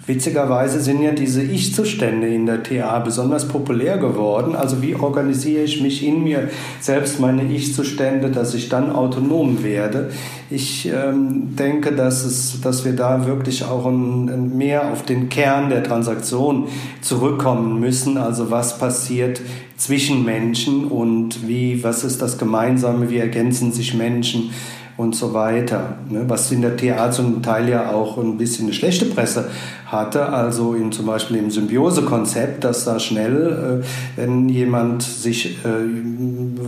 Witzigerweise 0.07 0.81
sind 0.81 1.03
ja 1.03 1.11
diese 1.11 1.43
Ich-Zustände 1.43 2.29
in 2.29 2.47
der 2.47 2.63
TA 2.63 3.01
besonders 3.01 3.49
populär 3.49 3.99
geworden. 3.99 4.55
Also 4.55 4.81
wie 4.81 4.95
organisiere 4.95 5.65
ich 5.65 5.81
mich 5.81 6.07
in 6.07 6.23
mir 6.23 6.49
selbst 6.81 7.19
meine 7.19 7.43
Ich-Zustände, 7.43 8.31
dass 8.31 8.55
ich 8.55 8.69
dann 8.69 8.93
autonom 8.93 9.65
werde. 9.65 10.11
Ich 10.49 10.87
ähm, 10.87 11.57
denke, 11.57 11.91
dass, 11.91 12.25
es, 12.25 12.61
dass 12.61 12.85
wir 12.85 12.93
da 12.93 13.27
wirklich 13.27 13.65
auch 13.65 13.85
ein, 13.85 14.29
ein 14.29 14.57
mehr 14.57 14.93
auf 14.93 15.03
den 15.05 15.29
Kern 15.29 15.71
der 15.71 15.83
Transaktion 15.83 16.69
zurückkommen 17.01 17.81
müssen. 17.81 18.17
Also 18.17 18.53
was 18.53 18.79
passiert 18.79 19.41
zwischen 19.77 20.25
Menschen 20.25 20.85
und 20.85 21.49
wie, 21.49 21.83
was 21.83 22.05
ist 22.05 22.23
das 22.23 22.39
Gemeinsame, 22.39 23.11
wie 23.11 23.19
ergänzen 23.19 23.73
sich 23.73 23.93
Menschen 23.93 24.51
und 24.97 25.15
so 25.15 25.35
weiter. 25.35 25.99
Ne? 26.09 26.25
Was 26.27 26.51
in 26.51 26.63
der 26.63 26.77
TA 26.77 27.11
zum 27.11 27.43
Teil 27.43 27.69
ja 27.69 27.91
auch 27.91 28.17
ein 28.19 28.39
bisschen 28.39 28.67
eine 28.67 28.75
schlechte 28.75 29.07
Presse 29.07 29.51
hatte, 29.87 30.29
also 30.29 30.75
in, 30.75 30.93
zum 30.93 31.07
Beispiel 31.07 31.37
im 31.37 31.51
Symbiosekonzept, 31.51 32.65
dass 32.65 32.85
da 32.85 32.99
schnell, 32.99 33.83
äh, 33.83 34.21
wenn 34.21 34.49
jemand 34.49 35.03
sich 35.03 35.59
äh, 35.65 35.69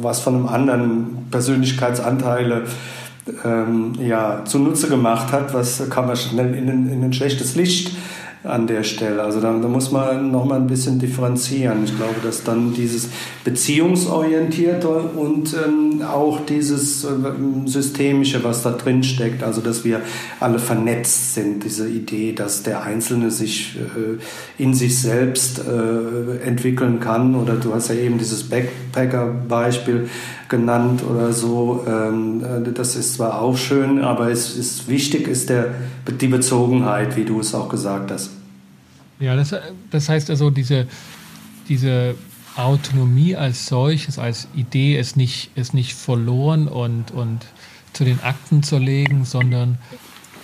was 0.02 0.20
von 0.20 0.34
einem 0.34 0.46
anderen 0.46 1.26
Persönlichkeitsanteile 1.30 2.64
ähm, 3.44 3.92
ja, 4.00 4.42
zunutze 4.44 4.88
gemacht 4.88 5.32
hat, 5.32 5.54
was 5.54 5.88
kann 5.90 6.06
man 6.06 6.16
schnell 6.16 6.54
in 6.54 6.68
ein, 6.68 6.88
in 6.90 7.04
ein 7.04 7.12
schlechtes 7.12 7.56
Licht 7.56 7.92
an 8.44 8.66
der 8.66 8.84
Stelle. 8.84 9.22
Also 9.22 9.40
da, 9.40 9.52
da 9.52 9.68
muss 9.68 9.90
man 9.90 10.30
noch 10.30 10.44
mal 10.44 10.56
ein 10.56 10.66
bisschen 10.66 10.98
differenzieren. 10.98 11.84
Ich 11.84 11.96
glaube, 11.96 12.16
dass 12.22 12.44
dann 12.44 12.72
dieses 12.72 13.08
beziehungsorientierte 13.44 14.88
und 14.88 15.54
ähm, 15.54 16.02
auch 16.02 16.40
dieses 16.46 17.04
äh, 17.04 17.08
systemische, 17.66 18.44
was 18.44 18.62
da 18.62 18.70
drin 18.70 19.02
steckt, 19.02 19.42
also 19.42 19.60
dass 19.60 19.84
wir 19.84 20.02
alle 20.40 20.58
vernetzt 20.58 21.34
sind, 21.34 21.64
diese 21.64 21.88
Idee, 21.88 22.32
dass 22.32 22.62
der 22.62 22.82
Einzelne 22.82 23.30
sich 23.30 23.76
äh, 23.76 24.62
in 24.62 24.74
sich 24.74 24.98
selbst 25.00 25.60
äh, 25.60 26.46
entwickeln 26.46 27.00
kann. 27.00 27.34
Oder 27.34 27.54
du 27.54 27.74
hast 27.74 27.88
ja 27.88 27.96
eben 27.96 28.18
dieses 28.18 28.44
Backpacker-Beispiel 28.44 30.08
genannt 30.48 31.02
oder 31.08 31.32
so. 31.32 31.84
Ähm, 31.86 32.42
äh, 32.44 32.72
das 32.72 32.96
ist 32.96 33.14
zwar 33.14 33.40
auch 33.40 33.56
schön, 33.56 34.00
aber 34.00 34.30
es 34.30 34.56
ist 34.56 34.88
wichtig 34.88 35.28
ist 35.28 35.48
der, 35.50 35.74
die 36.20 36.28
Bezogenheit, 36.28 37.16
wie 37.16 37.24
du 37.24 37.40
es 37.40 37.54
auch 37.54 37.68
gesagt 37.68 38.10
hast. 38.10 38.30
Ja, 39.20 39.34
das, 39.36 39.54
das 39.90 40.08
heißt 40.08 40.30
also, 40.30 40.50
diese, 40.50 40.86
diese 41.68 42.14
Autonomie 42.56 43.36
als 43.36 43.66
solches, 43.66 44.18
als 44.18 44.48
Idee 44.54 44.98
ist 44.98 45.16
nicht, 45.16 45.50
ist 45.56 45.74
nicht 45.74 45.94
verloren 45.94 46.68
und, 46.68 47.10
und 47.10 47.46
zu 47.92 48.04
den 48.04 48.20
Akten 48.20 48.62
zu 48.62 48.78
legen, 48.78 49.24
sondern 49.24 49.78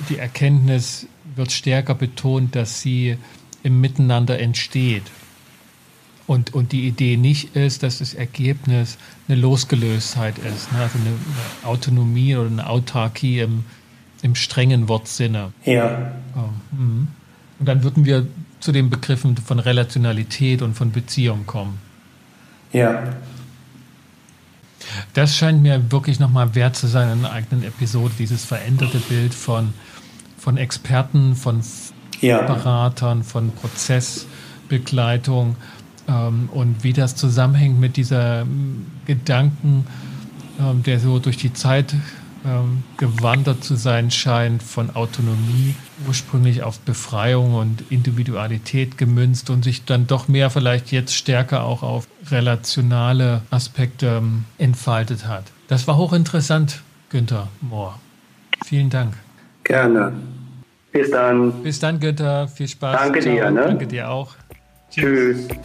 die 0.08 0.18
Erkenntnis 0.18 1.06
wird 1.36 1.52
stärker 1.52 1.94
betont, 1.94 2.56
dass 2.56 2.80
sie 2.80 3.16
im 3.62 3.80
Miteinander 3.80 4.38
entsteht. 4.38 5.04
Und, 6.26 6.54
und 6.54 6.72
die 6.72 6.86
Idee 6.86 7.18
nicht 7.18 7.54
ist, 7.54 7.82
dass 7.82 7.98
das 7.98 8.14
Ergebnis 8.14 8.96
eine 9.28 9.38
Losgelöstheit 9.38 10.38
ist, 10.38 10.72
ne? 10.72 10.80
also 10.80 10.98
eine, 10.98 11.70
Autonomie 11.70 12.34
oder 12.34 12.48
eine 12.48 12.66
Autarkie 12.66 13.40
im, 13.40 13.64
im 14.22 14.34
strengen 14.34 14.88
Wortsinne. 14.88 15.52
Ja. 15.64 16.12
Oh, 16.34 16.48
mhm. 16.74 17.08
und 17.58 17.68
dann 17.68 17.82
würden 17.82 18.06
wir 18.06 18.26
zu 18.60 18.72
den 18.72 18.88
Begriffen 18.88 19.36
von 19.36 19.58
Relationalität 19.58 20.62
und 20.62 20.74
von 20.74 20.92
Beziehung 20.92 21.44
kommen. 21.44 21.78
Ja. 22.72 23.14
Das 25.12 25.36
scheint 25.36 25.62
mir 25.62 25.92
wirklich 25.92 26.18
nochmal 26.18 26.54
wert 26.54 26.76
zu 26.76 26.86
sein 26.86 27.10
in 27.10 27.24
einer 27.24 27.32
eigenen 27.32 27.64
Episode, 27.64 28.14
dieses 28.18 28.44
veränderte 28.44 28.98
Bild 28.98 29.34
von, 29.34 29.74
von 30.38 30.56
Experten, 30.56 31.36
von 31.36 31.60
ja. 32.20 32.42
Beratern, 32.42 33.22
von 33.22 33.52
Prozessbegleitung 33.52 35.56
ähm, 36.08 36.48
und 36.52 36.84
wie 36.84 36.92
das 36.92 37.16
zusammenhängt 37.16 37.80
mit 37.80 37.96
dieser 37.96 38.42
ähm, 38.42 38.86
Gedanken, 39.06 39.86
ähm, 40.60 40.82
der 40.82 41.00
so 41.00 41.18
durch 41.18 41.36
die 41.36 41.52
Zeit 41.52 41.94
ähm, 42.46 42.82
gewandert 42.98 43.64
zu 43.64 43.74
sein 43.74 44.10
scheint, 44.10 44.62
von 44.62 44.94
Autonomie 44.94 45.74
ursprünglich 46.06 46.62
auf 46.62 46.78
Befreiung 46.80 47.54
und 47.54 47.90
Individualität 47.90 48.98
gemünzt 48.98 49.48
und 49.48 49.64
sich 49.64 49.84
dann 49.84 50.06
doch 50.06 50.28
mehr 50.28 50.50
vielleicht 50.50 50.92
jetzt 50.92 51.14
stärker 51.14 51.64
auch 51.64 51.82
auf 51.82 52.06
relationale 52.30 53.42
Aspekte 53.50 54.18
ähm, 54.18 54.44
entfaltet 54.58 55.26
hat. 55.26 55.44
Das 55.68 55.86
war 55.88 55.96
hochinteressant, 55.96 56.82
Günther 57.08 57.48
Mohr. 57.62 57.98
Vielen 58.66 58.90
Dank. 58.90 59.14
Gerne. 59.64 60.12
Bis 60.92 61.10
dann. 61.10 61.62
Bis 61.62 61.80
dann, 61.80 61.98
Günther. 61.98 62.46
Viel 62.48 62.68
Spaß. 62.68 63.00
Danke 63.00 63.20
dir. 63.20 63.50
Ne? 63.50 63.62
Danke 63.62 63.86
dir 63.86 64.10
auch. 64.10 64.34
Tschüss. 64.90 65.48
Tschüss. 65.48 65.58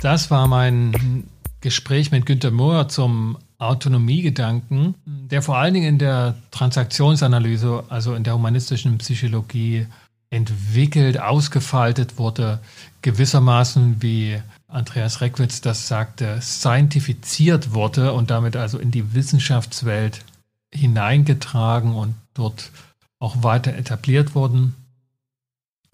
Das 0.00 0.30
war 0.30 0.46
mein 0.46 1.24
Gespräch 1.60 2.12
mit 2.12 2.24
Günter 2.24 2.52
Mohr 2.52 2.88
zum 2.88 3.36
Autonomiegedanken, 3.58 4.94
der 5.04 5.42
vor 5.42 5.56
allen 5.56 5.74
Dingen 5.74 5.88
in 5.88 5.98
der 5.98 6.36
Transaktionsanalyse, 6.52 7.84
also 7.88 8.14
in 8.14 8.22
der 8.22 8.34
humanistischen 8.34 8.98
Psychologie, 8.98 9.86
entwickelt, 10.30 11.18
ausgefaltet 11.18 12.18
wurde, 12.18 12.60
gewissermaßen, 13.02 14.00
wie 14.00 14.40
Andreas 14.68 15.20
Reckwitz 15.20 15.62
das 15.62 15.88
sagte, 15.88 16.40
scientifiziert 16.42 17.72
wurde 17.72 18.12
und 18.12 18.30
damit 18.30 18.54
also 18.54 18.78
in 18.78 18.90
die 18.90 19.14
Wissenschaftswelt 19.14 20.24
hineingetragen 20.72 21.94
und 21.94 22.14
dort 22.34 22.70
auch 23.18 23.42
weiter 23.42 23.74
etabliert 23.74 24.34
wurden. 24.34 24.74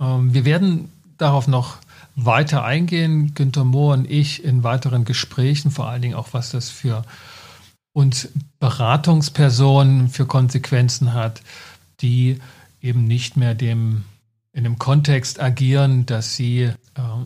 Ähm, 0.01 0.35
wir 0.35 0.45
werden 0.45 0.91
darauf 1.17 1.47
noch 1.47 1.79
weiter 2.17 2.65
eingehen, 2.65 3.35
Günter 3.35 3.65
Mohr 3.65 3.95
und 3.95 4.11
ich 4.11 4.45
in 4.45 4.62
weiteren 4.62 5.05
Gesprächen, 5.05 5.71
vor 5.71 5.89
allen 5.89 6.03
Dingen 6.03 6.15
auch 6.15 6.29
was 6.33 6.51
das 6.51 6.71
für 6.71 7.05
uns 7.93 8.29
Beratungspersonen 8.59 10.09
für 10.09 10.27
Konsequenzen 10.27 11.15
hat, 11.15 11.43
die 12.01 12.41
eben 12.81 13.05
nicht 13.05 13.37
mehr 13.37 13.55
dem 13.55 14.05
in 14.53 14.65
dem 14.65 14.79
Kontext 14.79 15.41
agieren, 15.41 16.07
dass 16.07 16.37
sie 16.37 16.62
äh, 16.62 16.73